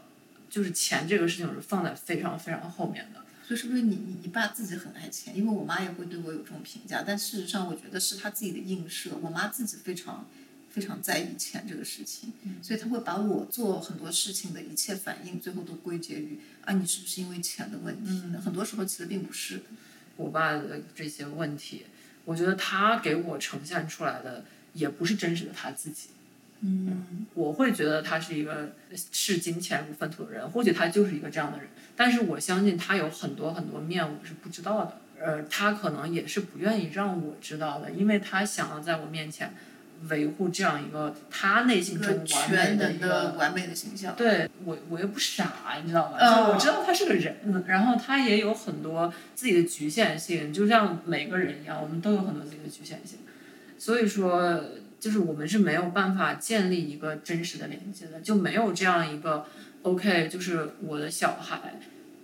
[0.50, 3.22] 就是钱这个事情是放在非常非常后面的。
[3.48, 5.36] 所以是不是你你你爸自己很爱钱？
[5.36, 9.10] 因为我妈也会对我有这种评价，但事实上我觉得是他自己的映射。
[9.22, 10.28] 我妈自己非常
[10.76, 18.20] 非常在意钱这个事情，所以他会把我做很多事情的一切反应，最后都归结于啊，你是不是因为钱的问题？
[18.44, 19.62] 很多时候其实并不是。
[20.18, 21.86] 我爸的这些问题，
[22.26, 26.08] 我觉得他给我呈现出来的也不是真实的他自己。
[26.60, 28.72] 嗯，我会觉得他是一个
[29.12, 39.54] 视金钱如粪土的人，或许他就是一个这样的人，但是我相信他有很多很多面我是不知道的，呃，他可能也是不愿意让我知道的，因为他想要在我面前
[40.08, 44.14] 维护这样一个他内心中个完美全能的一个的完美的形象。
[44.16, 46.16] 对我，我又不傻，你知道吗？
[46.20, 53.18] 嗯就我知道他是个人，然后他也有很多自己的局限性，就像每个人一样，我们都有很多自己的局限性。
[53.78, 54.62] 所以说，
[54.98, 59.44] 就是我们是没有办法建立一个真实的连接的，就没有这样一个
[59.82, 61.78] OK，就是我的小孩，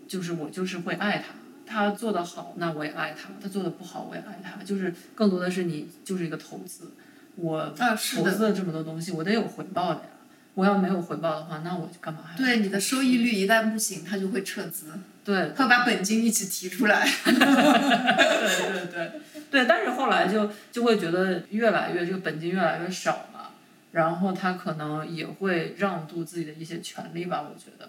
[0.08, 1.35] 就是我就是会爱他，
[1.66, 4.64] 他做的好，那我也爱他；他做的不好，我也爱他。
[4.64, 6.92] 就是更多的是你就是一个投资，
[7.37, 7.75] 我。
[8.16, 10.07] 投资了这么多东西，我得有回报的呀。
[10.55, 14.92] 我要没有回报的话，那我就干嘛还要对你的收益率一旦不行，他就会撤资，
[15.25, 17.09] 对他会把本金一起提出来。
[17.25, 19.12] 对对对
[19.51, 23.49] 对，但是后来就就会觉得越来越这个本金越来越少嘛，
[23.92, 27.88] 然后他可能也会让渡自己的一些权利吧，我觉得。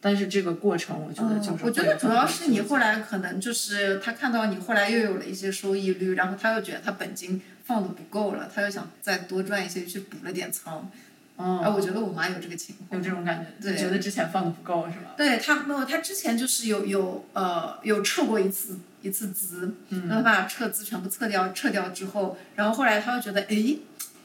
[0.00, 7.40] 但是这个过程，我觉得就是、嗯，我觉得主要是你后来可能就是他看到你后来又有了一些收益率，然后他又觉得他本金
[7.72, 10.90] 放的不够了，他又想再多赚一些去补了点仓。
[11.38, 15.14] 嗯，啊，我觉得我妈有这个情况，有这种感觉，对觉得之前放的不够是吧？
[15.16, 23.56] 对他没有，他之前就是有有呃有撤过一次一次资，嗯然后把撤资全部撤掉，撤掉之后，然后后来他又觉得，哎，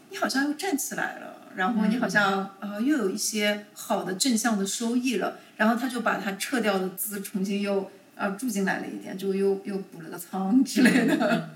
[0.10, 11.50] 你好像又站起来了，然后你好像啊、呃又有一些好的正向的收益了，然后他就把他撤掉的资重新又啊注进来了一点，就又又补了个仓之类的。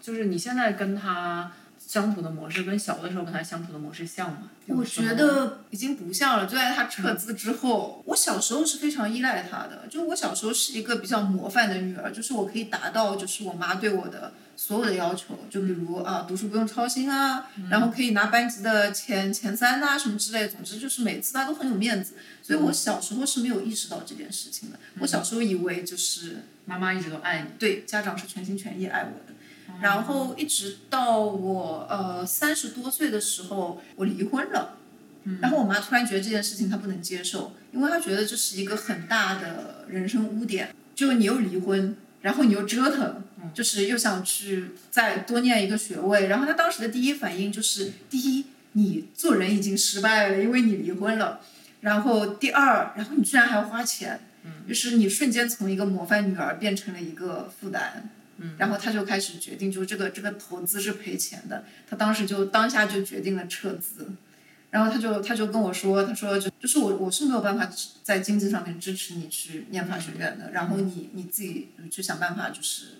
[0.00, 4.50] 就是你现在跟他相处的模式，跟小的时候跟他相处的模式像吗？
[4.66, 6.46] 我觉得已经不像了。
[6.46, 9.86] 就在他撤资之后，我小时候是非常依赖他的。
[9.90, 20.46] 就我小时候是一个比较模范的女儿，就是我可以达到就是我妈对我的所有的要求，就比如啊读书不用操心啊，然后可以拿班级的前前三呐、什么之类。
[20.46, 24.78] 总之就是每次他都很有面子，所以我小时候是没有意识到这件事情的。
[25.00, 29.34] 我小时候以为就是妈妈一直都爱你，对家长是全心全意爱我的。
[29.80, 34.76] 然后一直到我呃三十多岁的时候，我离婚了。
[35.40, 46.28] 然后我妈突然觉得这件事情她不能接受，因为她觉得这是一个很大的人生污点，就你又离婚，然后你又折腾，就是又想去再多念一个学位。
[46.28, 51.38] 然后她当时的第一反应就是：第一，你做人已经失败了，因为你离婚了；
[51.82, 54.20] 然后第二，然后你居然还要花钱，
[54.66, 58.08] 就是你瞬间从一个模范女儿变成了一个负担。
[58.58, 64.10] 然后他就开始决定，就这个这个投资是赔钱的，他当时就当下就决定了撤资，
[64.70, 67.70] 然后他就他就跟我说，他说就就是我我是没有办法
[68.02, 72.98] 在经济上面支持你去念法学院的，然后你你自己去想办法就是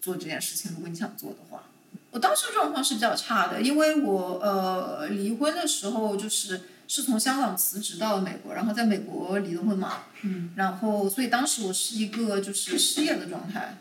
[0.00, 1.64] 做这件事情，如果你想做的话。
[2.10, 13.76] 我当时状况是比较差的，因为我呃离婚的时候就是是从香港辞职到了美国，然后在美国离的婚嘛，嗯，然后所以当时我是一个就是失业的状态。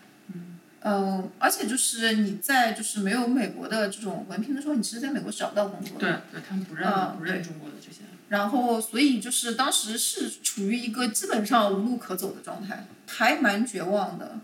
[0.87, 6.21] 嗯，而且就是你在就是没有美国的这种文凭的时候，你其实在美国找不到工作的。
[6.31, 8.03] 对对，他们不认、啊不认中国的这些。
[8.29, 14.39] 然后，所以就是当时是处于一个基本上无路可走的状态，还蛮绝望的。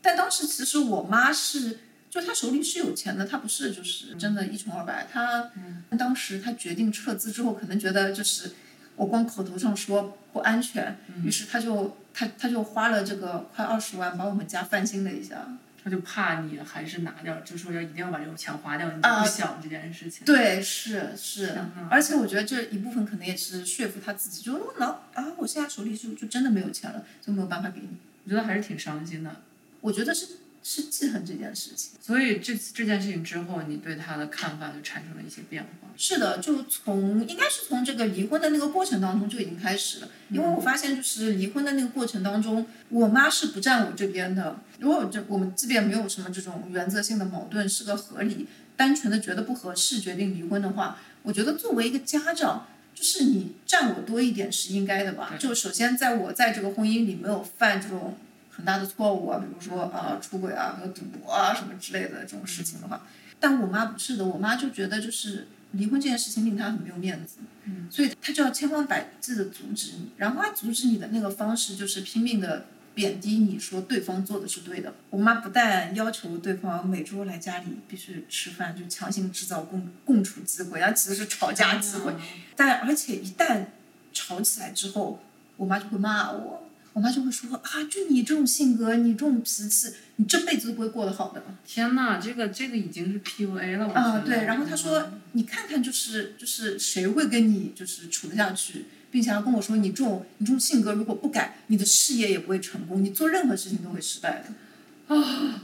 [0.00, 1.78] 但当时其实我妈是，
[2.10, 5.06] 就她手里是有钱的，她不是就是真的一穷二白。
[5.12, 5.50] 她
[5.98, 8.52] 当时她决定撤资之后，可能觉得就是
[8.96, 15.46] 我光口头上说不安全，于是她就她她就花了这个快二十万把我们家翻新了一下。
[15.84, 20.24] 他就怕你还是拿掉，就说要一定要把这个钱花掉，你不想这件事情。
[20.24, 21.58] 对，是是，
[21.90, 27.88] 而且我觉得这一部分可能也是说服他自己，就我老啊，我现在手里就就真的没有钱了，就没有办法给你。
[28.22, 29.34] 我觉得还是挺伤心的。
[29.80, 30.28] 我觉得是
[30.62, 31.92] 是记恨这件事情。
[32.00, 35.68] 所以这这件事情之后，你对他的看法就产生了一些变化。
[35.96, 44.56] 是的，就从应该是从这个离婚的那个过程当中就已经开始了，因为我发现就是离婚的那个过程当中，我妈是不站我这边的。
[44.78, 48.46] 如果这我们即便没有什么这种原则性的矛盾，是个合理，
[48.76, 55.36] 单纯的觉得不合适决定离婚的话，我觉得作为一个家长，就是你占我多一点是应该的吧。
[55.38, 58.16] 就首先在我在这个婚姻里没有犯这种
[58.62, 63.04] 很大的错误啊，比如说啊、出轨啊、和赌博啊什么之类的这种事情的话，
[63.40, 74.94] 但我妈不是的，我妈就觉得就是离婚这件事情令她很没有面子，嗯，所以她就要千方百计的阻止你，然后她阻止你的那个方式就是拼命的贬低你说对方做的是对的。
[75.10, 82.14] 我妈不但要求对方每周来家里必须吃饭，就强行制造共共处机会，而其实是吵架机会，
[82.54, 83.64] 但而且一旦
[84.12, 85.18] 吵起来之后，
[85.56, 86.61] 我妈就会骂我。
[86.94, 91.42] 我妈就会说啊，就你这种性格，你这种脾气，你这辈子都不会过得好的。
[91.66, 94.26] 天呐，这个这个已经是 PUA 了，我觉啊，得。
[94.26, 105.16] 对，然后她说，你看看，就是就是谁会跟你就是处得下去，并且还跟我说，你这种你这种性格如果不改，你的事业也不会成功，你做任何事情都会失败的。
[105.16, 105.62] 啊，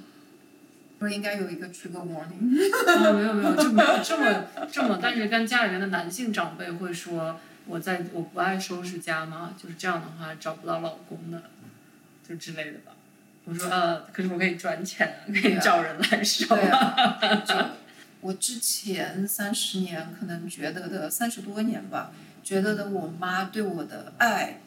[0.99, 2.59] 不是应该有一个 trigger warning？
[2.87, 7.39] 啊，没有没有，就没有这么这么，但是跟家里面的男性长辈会说，
[7.69, 11.43] 我在我不爱收拾家吗，就是这样的话找不到老公的，
[12.27, 12.93] 就之类的吧。
[13.45, 16.47] 我说呃，可是我可以赚钱，可以找人来收。
[16.49, 17.55] 对啊， 就
[18.21, 24.61] 我之前三十年可能觉得的三十多年吧，觉得的我妈对我的爱，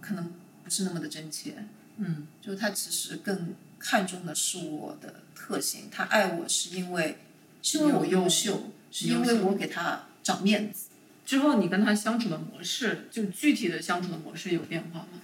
[0.00, 0.32] 可能
[0.62, 1.54] 不是那么的真切。
[1.98, 7.18] 嗯，就她其实更看重的是我的特性，她爱我是因为
[7.62, 10.88] 是因为我优秀，是因为我给她长面子。
[11.24, 15.20] 之后你跟他相处的模式，就具体的相处的模式有变化吗？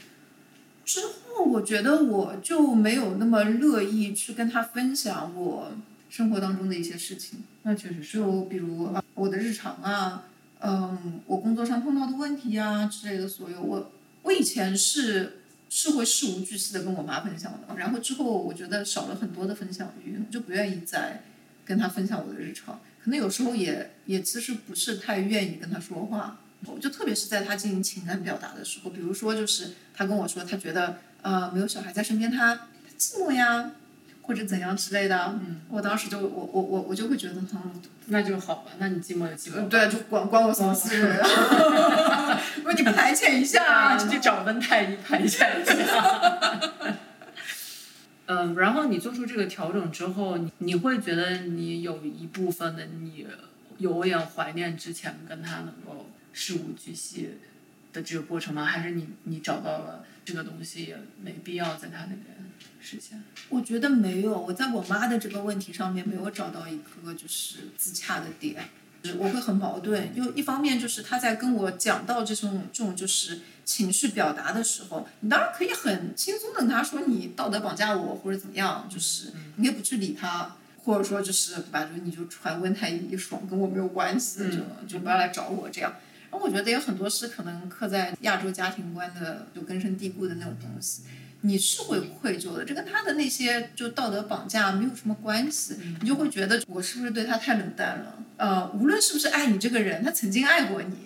[0.85, 5.73] 之后我觉得我就没有那么乐意去跟他分享我
[6.09, 8.19] 生活当中的一些事情，那确实是。
[8.19, 10.25] 就比如啊我的日常啊，
[10.59, 13.93] 嗯，我工作上碰到的问题啊之类的，所有我
[14.23, 21.23] 我以前是是会事无巨细的跟我妈分享的，然后之后我觉得少了很多的分享欲，就不愿意再
[21.65, 26.39] 跟她分享我的日常，可能有时候也也其实不是太愿意跟他说话。
[26.67, 32.63] 我就特别是在他进行情感表达的时候，比如说就是他跟我说他觉得呃没有小孩在身边她她
[32.99, 33.71] 寂寞呀，
[34.21, 39.67] 或者怎样之类的，嗯，我当时就我我我我就会觉得嗯那就好吧，那你寂寞就寂寞吧。
[39.71, 41.17] 对，就关关我什么事？
[42.63, 46.71] 我说你排遣一下 去找温太医排遣一下。
[48.33, 53.27] 嗯，然后你做出这个调整之后，你你会觉得你有一部分的你
[53.79, 57.31] 有点怀念之前跟他能够事无巨细
[57.93, 58.65] 的这个过程吗？
[58.65, 62.25] 还是你你找到了这个东西也没必要在他那边
[62.81, 63.21] 实现？
[63.49, 68.69] 我觉得没有，我在我妈的这个问题上面没有找到一个就是自洽的点，
[69.19, 70.15] 我会很矛盾。
[70.15, 80.57] 就一方面就是他在跟我讲到这种这种就是情绪表达的时候，你当然可以很轻松的跟他说你道德绑架我或者怎么样，就是你也不去理他。
[80.83, 81.85] 或者说就是对吧？
[81.85, 85.93] 就你就传温太医爽，跟我没有关系，就就不要来找我这样。
[86.31, 91.03] 然后我觉得有很多是可能刻在亚洲家庭观的就根深蒂固的那种东西，
[91.43, 92.65] 你是会愧疚的。
[92.65, 98.19] 这跟他的那些就道德绑架没有什么关系，你就会觉得我是不是对他太冷淡了？
[98.37, 100.97] 呃，无论是不是爱你这个人，他曾经爱过你，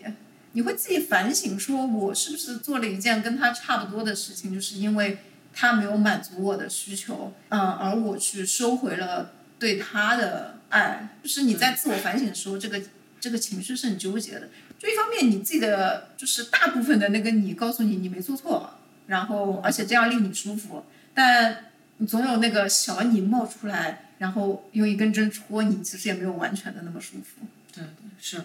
[0.53, 5.19] 你会自己反省，说我是不是做了一件跟他差不多的事情，就是因为
[5.53, 11.17] 他没有满足我的需求，嗯、而我去收回了对他的爱。
[11.23, 12.81] 就是你在自我反省的时候，这个
[13.21, 14.49] 这个情绪是很纠结的。
[14.79, 21.67] 就一方面你自己的就是大部分的那个你告诉你你没做错，然后而且这样令你舒服，但
[22.07, 27.47] 总有那个小你冒出来，然后用一根针戳你，其实也没有完全的那么舒服。
[27.73, 28.43] 对对是。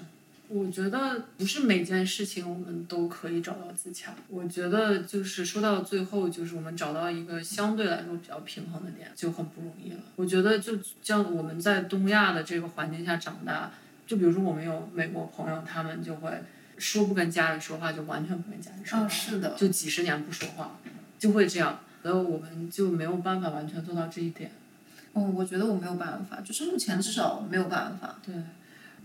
[0.52, 4.16] 我觉得不是每件事情我们都可以找到自洽。
[4.30, 10.00] 我觉得就是说到最后，就是我们找到一个相对来说比较平衡的点，就很不容易了。
[10.16, 13.72] 我觉得就像我们在东亚的这个环境下长大，
[14.08, 16.42] 就比如说我们有美国朋友，他们就会
[16.80, 20.80] 说不跟家里说话，就完全不跟家里说话，嗯，是的，就几十年不说话，
[21.20, 21.82] 就会这样。
[22.02, 24.50] 然后我们就没有办法完全做到这一点。
[25.14, 28.18] 嗯，我觉得我没有办法，就是目前至少没有办法。
[28.26, 28.34] 对，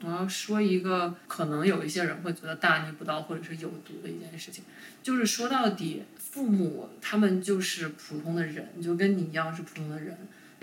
[0.03, 4.63] 我要说一个可能有一些人会觉得大逆不道或者是有毒的一件事情，
[5.03, 10.17] 就是说到底，父母他们就是普通的人，就跟你一样是普通的人，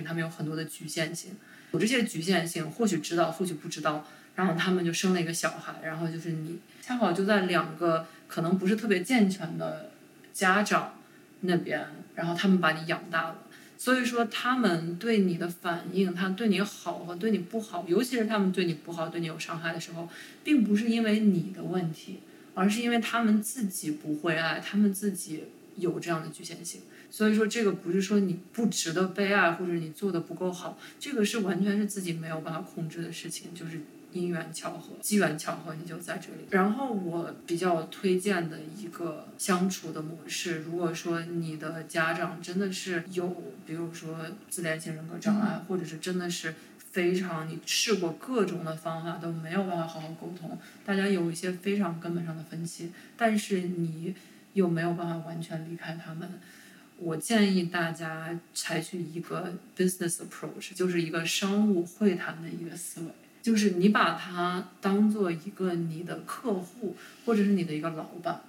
[0.05, 1.35] 他们有很多的局限性，
[1.71, 4.05] 有这些局限性，或许知道，或许不知道，
[4.35, 6.59] 然后他们就生了一个小孩，然后就是你
[6.91, 9.91] 恰好就在两个可能不是特别健全的
[10.33, 10.95] 家长
[11.41, 13.37] 那边，然后他们把你养大了。
[13.77, 20.07] 所以说，他们对你的反应，他对你好和对你不好，尤其是他们对你不好、对你有伤害的时候，
[20.43, 22.19] 并不是因为你的问题，
[22.53, 25.45] 而是因为他们自己不会爱，他们自己
[25.77, 26.81] 有这样的局限性。
[27.09, 33.81] 所以说，这个不是说你不值得被爱，或者你做的不够好，这个是完全是自己没有办法控制的事情，就是
[34.11, 36.47] 因缘巧合、机缘巧合，你就在这里。
[36.49, 43.27] 然后我比较推荐的一个相处的模式，如果说你的家长真的是有，
[43.65, 54.13] 比如说自恋型人格障碍，或者是真的是非常你试过各种的方法都没有办法好好沟通，大家有一些非常根本上的分歧，但是你
[54.53, 56.29] 又没有办法完全离开他们。
[56.97, 63.07] 我建议大家采取一个 business approach，就是一个商务会谈的一个思维。
[63.41, 68.41] 就是你把他当做一个你的客户，或者是你的一个老板，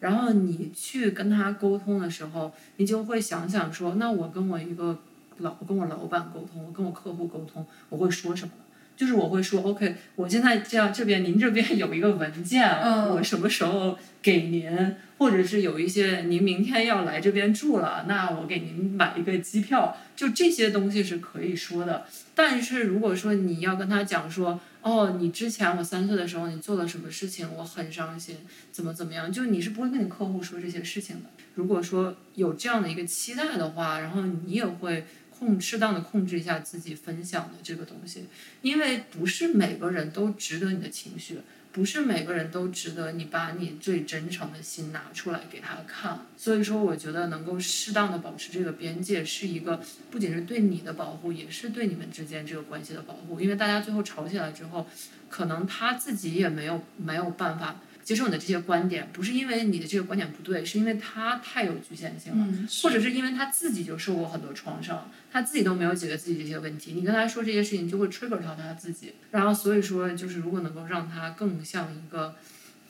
[0.00, 4.98] 然后你去跟他沟通的时候，你就会想想说，那我跟我一个
[5.38, 8.52] 老跟我老板沟通，我跟我客户沟通，我会说什么？
[8.96, 14.96] 就是我会说，OK，我现在这样这边您这边有一个文件，嗯我什么时候给您？
[15.18, 22.04] 或者是有一些您明天要来这边住了，那我给您买一个机票，就这些东西是可以说的。
[22.34, 28.36] 但是如果说你要跟他讲说，哦，你之前我三岁的时候你做了什么事情，我很伤心，
[28.70, 31.30] 怎么怎么样，就你是不会跟你客户说这些事情的。
[31.54, 35.06] 如果说有这样的一个期待的话，然后你也会
[35.38, 38.26] 控适当的控制一下自己分享的这个东西，
[38.62, 41.38] 因为不是每个人都值得你的情绪。
[41.72, 53.38] 不是每个人都值得你把你最真诚的心拿出来给他看，所以说我觉得能够适当的保持这个边界，是一个不仅是对你的保护，也是对你们之间这个关系的保护。
[53.38, 54.86] 因为大家最后吵起来之后，
[55.28, 72.36] 可能他自己也没有没有办法接受你的这些观点，不是因为你的这个观点不对，是因为他太有局限性了，嗯，或者是因为他自己就受过很多创伤，他自己都没有解决自己这些问题，你跟他说这些事情就会 trigger 到他自己，然后所以说就是如果能够让他更像一个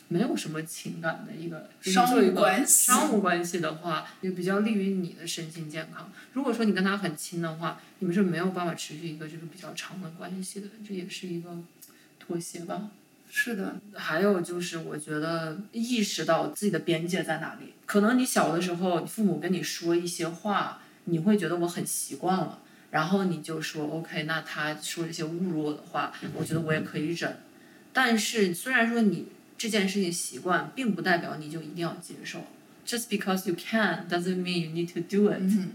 [0.09, 6.13] 没有什么情感的一个商务关系商务关系的话，也比较利于你的身心健康。
[6.35, 11.59] 如果说你跟他很亲的话，你们是没有办法持续一个这个比较长的关系的，这也是一个
[12.19, 12.91] 妥协吧。
[13.29, 17.75] 是的，还有就是，我觉得意识到自己的边界在哪里。
[17.85, 22.61] 可能你小的时候，父母跟你说一些话，你会觉得我很习惯了，
[22.91, 27.37] 然后你就说 OK，那他说这些侮辱我的话，我觉得我也可以忍。
[27.93, 29.27] 但是虽然说你
[29.59, 32.45] 这件事情习惯，并不代表你就一定要接受。
[32.87, 35.41] Just because you can doesn't mean you need to do it。
[35.41, 35.71] 嗯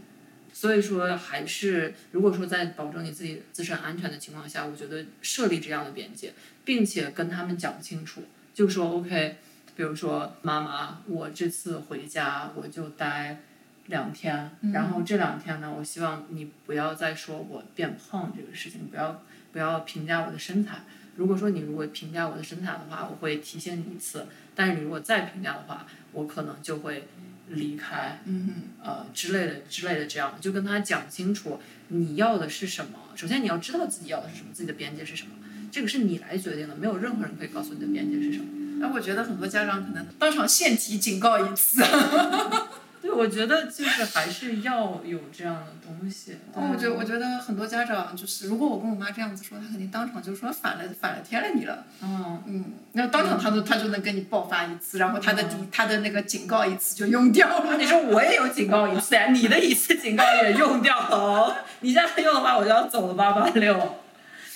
[0.54, 6.34] 所以说，还是如果说在保证你自己自身安全的情况下，我觉得设立这样的边界，
[6.64, 8.24] 并且跟他们讲清楚，
[8.54, 9.38] 就说 OK，
[9.76, 13.40] 比如说妈妈，我这次回家我就待
[13.88, 20.84] 两天，然后这两天呢，我希望你不要再说我变胖这个事情，不要不要评价我的身材。
[21.16, 27.08] 如果说你如果评价我的身材的话，我会提醒你一次，但是你如果再评价的话，我可能就会
[27.52, 28.22] 离开。
[28.26, 28.50] 嗯
[28.84, 32.92] 呃之类的之类的，这样就跟他讲清楚你要的是什么。
[33.16, 35.32] 首先你要知道自己要的是什么，自己的边界是什么，
[35.72, 38.46] 这个是你来决定的，没有任何人可以告诉你的边界是什么。
[38.80, 41.84] 那我觉得很多家长可能当场现提警告一次。
[43.02, 46.38] 对，我觉得就是还是要有这样的东西。
[46.54, 51.84] 哦，我觉得我觉得很多家长就是，如果我跟我妈这样子说，她肯定当场就说反了反了天了你了。
[52.04, 57.76] 嗯，嗯，那当场她都她就能跟你爆发一次，然后她的第她的那个警告一次就用掉了。
[57.80, 63.98] 你说我也有警告一次呀，你的一次警告也用掉了哦，你现在用的话，我就要走了八八六。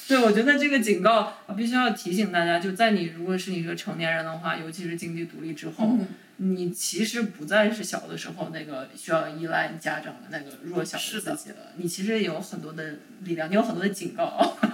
[0.07, 6.07] 对，我觉得这个警告必须要提醒大家，就在你如果是你一个成年人的话，尤其是经济独立之后，嗯
[6.37, 14.23] 你其实不再是小的时候那个需要依赖你家长的那个弱小是的的自己了，你其实有很多的力量，你有很多的警告。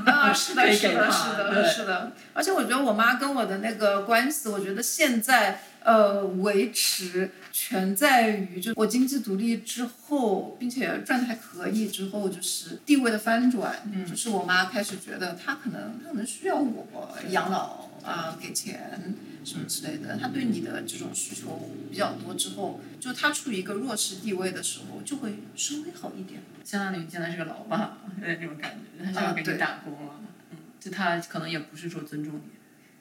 [0.05, 2.11] 啊， 是的，是的，是的，是的。
[2.33, 19.15] 而且我觉得我妈跟我的那个关系，我觉得现在呃维持全在于，就我经济独立之后，并且赚的还可以之后，就是地位的翻转，嗯就是我妈开始觉得她可能她可能需要我养老啊，给钱。
[19.43, 26.41] 什么之类的，他对你的这种需求比较多之后，就他处于一个弱势地位的时候，就会稍微好一点。
[26.63, 30.19] 相当于你现在是个老爸，有 点这种感觉，他就要给你打工了。
[30.51, 32.41] 嗯，就他可能也不是说尊重你，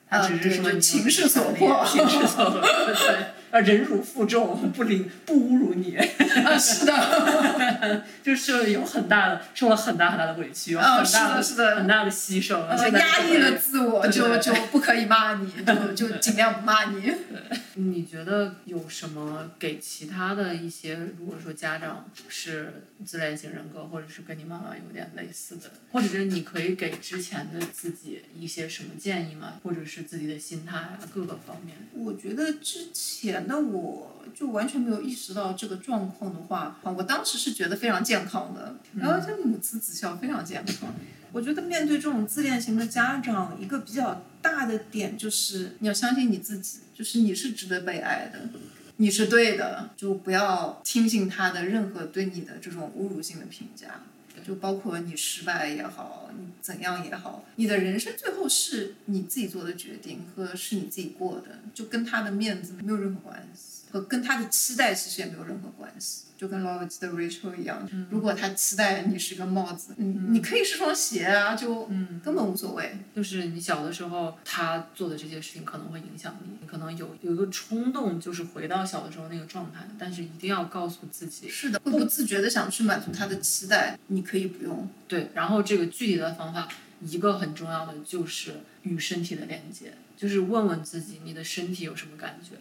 [0.09, 8.03] 啊他只是说你情势所迫 情势所迫，对对，呃，忍辱负重，不凌不侮辱你，啊， 是的。
[8.23, 17.11] 就是有很大的受了很大很大的委屈，有啊很大是的是的很大的牺牲，呃，现在就压抑了自我，对对就就不可以骂你，就 就尽量不骂你。
[17.75, 29.53] 你觉得有什么给其他的一些，如果说家长是自恋型人格，或者是跟你妈妈有点类似的，或者是你可以给之前的自己一些什么建议吗？
[29.63, 31.75] 或者是自己的心态啊，各个方面。
[31.95, 40.93] 我觉得之前的我就完全没有意识到这个状况的话，啊，我当时是觉得非常健康的，然后就母慈子孝，非常健康。
[41.31, 48.49] 我觉得面对这种自恋型的家长，一个比较大的点就是你要相信你自己，就是你是值得被爱的。
[48.97, 54.03] 你是对的，就不要听信他的任何对你的这种侮辱性的评价。
[54.45, 66.23] 就包括你失败也好，你怎样也好，你的人生最后是你自己做的决定和是你自己过的，就跟他的面子没有任何关系，和跟他的期待其实也没有任何关系。
[66.37, 71.85] 就跟老友记的 Rachel 一样，如果他期待你是个帽子，嗯，你可以是双鞋啊，就
[72.23, 72.97] 根本无所谓。
[73.15, 84.89] 就是你小的时候，他做的这些事情可能会影响你，你可能有有一个冲动，就是回到小的时候那个状态，但是一定要告诉自己，是的，会不自觉的想去满足他的期待，你可以不用。
[85.07, 86.67] 对，然后这个具体的方法，
[87.01, 92.55] 一个很重要的就是与身体的连接，就是问问自己你的身体有什么感觉。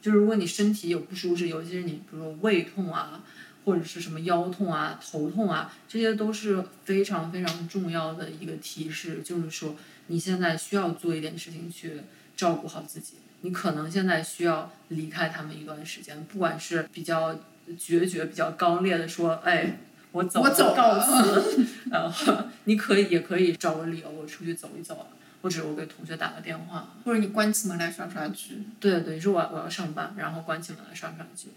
[0.00, 3.22] 就是如果你身体有不舒适，尤其是你比如说胃痛啊，
[3.64, 9.74] 或者是什么腰痛啊、头痛啊，这些都是非常非常重要的一个提示，就是说
[10.06, 12.02] 你现在需要做一点事情去
[12.36, 13.14] 照顾好自己。
[13.42, 17.38] 你可能现在需要离开他们一段时间，不管是比较
[17.78, 19.78] 决绝、比较刚烈的说，哎，
[20.10, 21.66] 我走，我走了告辞。
[21.90, 22.34] 然后
[22.64, 25.06] 你可以也可以找个理由，我出去走一走，
[25.46, 26.92] 或者我给同学打个电话。
[27.04, 28.64] 或者你关起门来刷刷剧。
[28.80, 31.50] 对对，说我我要上班，然后关起门来刷刷剧，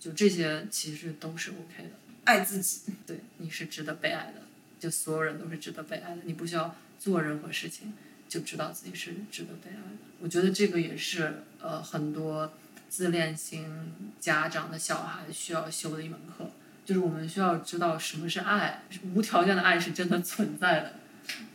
[0.00, 1.90] 就这些其实都是 OK 的。
[2.24, 4.42] 爱自己，对，你是值得被爱的，
[4.80, 7.94] 就所有人都是值得被爱的，你不需要做任何事情，
[8.28, 9.98] 就知道自己是值得被爱的。
[10.18, 12.52] 我觉得这个也是呃很多
[12.88, 16.50] 自恋型家长的小孩需要修的一门课，
[16.84, 18.82] 就是我们需要知道什么是爱，
[19.14, 20.94] 无条件的爱是真的存在的。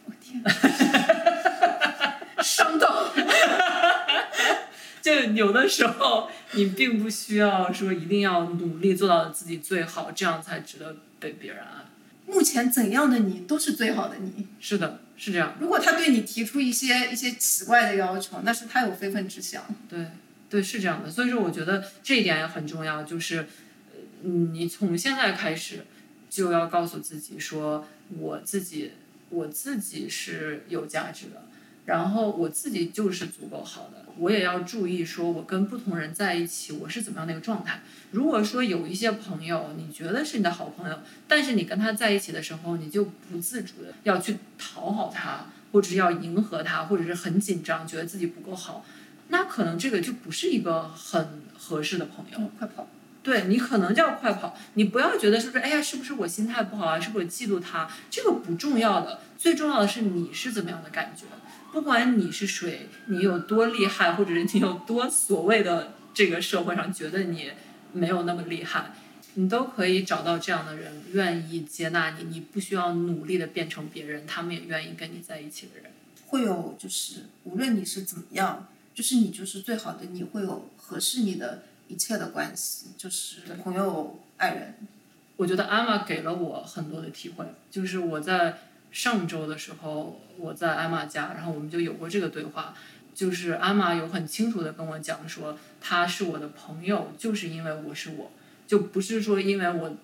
[0.06, 0.44] 我天，
[2.44, 3.14] 伤到。
[5.02, 11.86] 就有的时候，你并不需要说一定要努力做到自己最好，这样才值得被别人爱。
[12.28, 14.47] 目前怎样的你都是最好的你。
[14.60, 15.56] 是的，是这样。
[15.60, 19.64] 如果他对你提出一些一些奇怪的要求，那是他有非分之想。
[19.89, 20.06] 对，
[20.49, 21.10] 对，是这样的。
[21.10, 23.47] 所以说，我觉得这一点也很重要，就是，
[24.22, 25.86] 你从现在开始
[26.30, 27.86] 就要告诉自己说，
[28.18, 28.91] 我自己，
[29.30, 31.43] 我自己是有价值的。
[31.92, 37.82] 然后我自己就是足够好的，我也要注意说，我跟不同人在一起，我是怎么样的一个状态。
[38.12, 48.86] 如果说有一些朋友，你觉得是你的好朋友，但是你跟他在一起的时候，你就不自主的要去讨好他，或者是要迎合他，或者是很紧张，觉得自己不够好，
[49.28, 52.50] 那可能这个就不是一个很合适的朋友。
[52.58, 52.88] 快跑！
[53.22, 55.64] 对你可能就要快跑，你不要觉得是不是？
[55.66, 56.98] 哎呀，是不是我心态不好啊？
[56.98, 57.92] 是不是我嫉妒他？
[58.10, 61.26] 这个不重要的，最重要的是你是怎么样的感觉。
[61.72, 67.49] 不管你是谁，你有多厉害，或者是你有多所谓的这个社会上觉得你
[67.93, 68.91] 没有那么厉害，
[69.36, 75.89] 你都可以找到这样的人，愿意接纳你，你不需要努力的变成别人，他们也愿意跟你在一起的人。
[76.28, 84.76] 会有就是无论你是怎么样，就是你就是最好的，你会有合适你的一切的关系，就是朋友、爱人。
[85.38, 88.57] 我觉得阿玛给了我很多的体会，就是我在。
[88.92, 92.74] 上周的时候，我在艾玛家，然后我们就有过这个对话，
[93.14, 98.32] 就是艾玛有很清楚的跟我讲说，他是我的朋友，就是因为我是我，
[98.68, 99.96] 就不是说因为我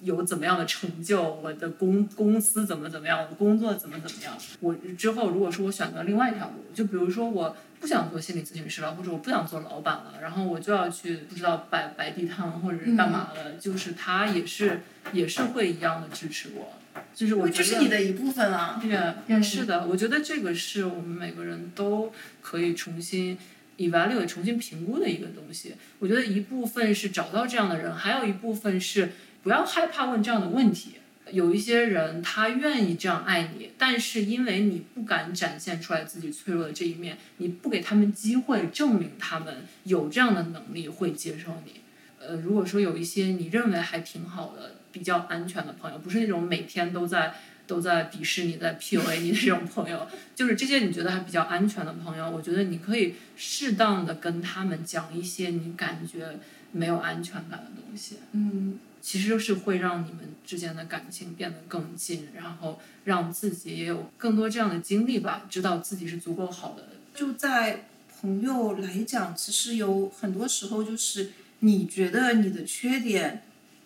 [0.00, 14.80] 有怎么样的成就，我的公公司怎么怎么样，我的工作怎么怎么样，我之后如果说我选择另外一条路，就比如说我不想做心理咨询师了，或者我不想做老板了，然后我就要去不知道摆摆地摊或者是干嘛了，就是他也是
[15.12, 16.72] 也是会一样的支持我。
[17.14, 23.36] 就是我觉得这是你的一部分啊，对，是的，我觉得这个是我们每个人都可以重新
[23.76, 25.74] evaluate、重新评估的一个东西。
[25.98, 29.12] 我觉得一部分是找到这样的人，还有一部分是
[29.42, 30.92] 不要害怕问这样的问题。
[31.30, 41.80] 有一些人他愿意这样爱你，但是因为你不敢展现出来自己脆弱的这一面，你不给他们机会证明他们有这样的能力会接受你。
[42.18, 44.76] 呃，如果说有一些你认为还挺好的。
[44.92, 47.34] 比较安全的朋友，不是那种每天都在
[47.66, 56.38] 都在鄙视你、在 PUA 你的这种朋友，就是这些你觉得还比较安全的朋友，我觉得你可以适当的跟他们讲一些你感觉
[56.72, 58.16] 没有安全感的东西。
[58.32, 66.88] 嗯，其实是会让你们之间的感情变得更近，然后让自己也有更多这样的经历吧，知道自己是足够好的。
[67.14, 67.84] 就在
[68.20, 71.30] 朋友来讲，其实有很多时候就是
[71.60, 73.42] 你觉得你的缺点。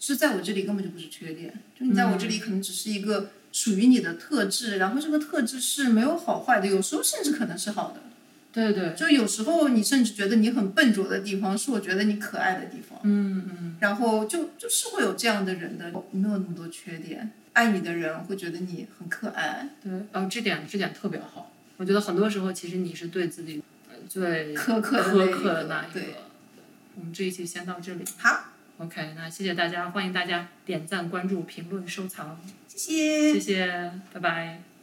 [0.06, 8.00] 是在我这里根本就不是缺点，就你在我这里可能只是一个属于你的特质，然后这个特质是没有好坏的，有时候甚至可能是好的。
[8.52, 12.98] 对对，就有时候你甚至觉得你很笨拙的地方，是我觉得你可爱的地方。
[13.02, 13.76] 嗯嗯。
[13.80, 19.68] 然后就就是会有这样的人的，没有那么多缺点，爱你的人会觉得你很可爱。
[19.82, 21.52] 对，哦，这点这点特别好。
[21.76, 23.62] 我觉得很多时候其实你是对自己
[24.08, 26.00] 最苛刻苛刻的那一个。
[26.94, 28.04] 我们这一期先到这里。
[28.16, 28.52] 好。
[28.78, 34.75] OK，那谢谢大家，欢迎大家点赞、关注、评论、收藏，谢谢，谢谢，拜拜。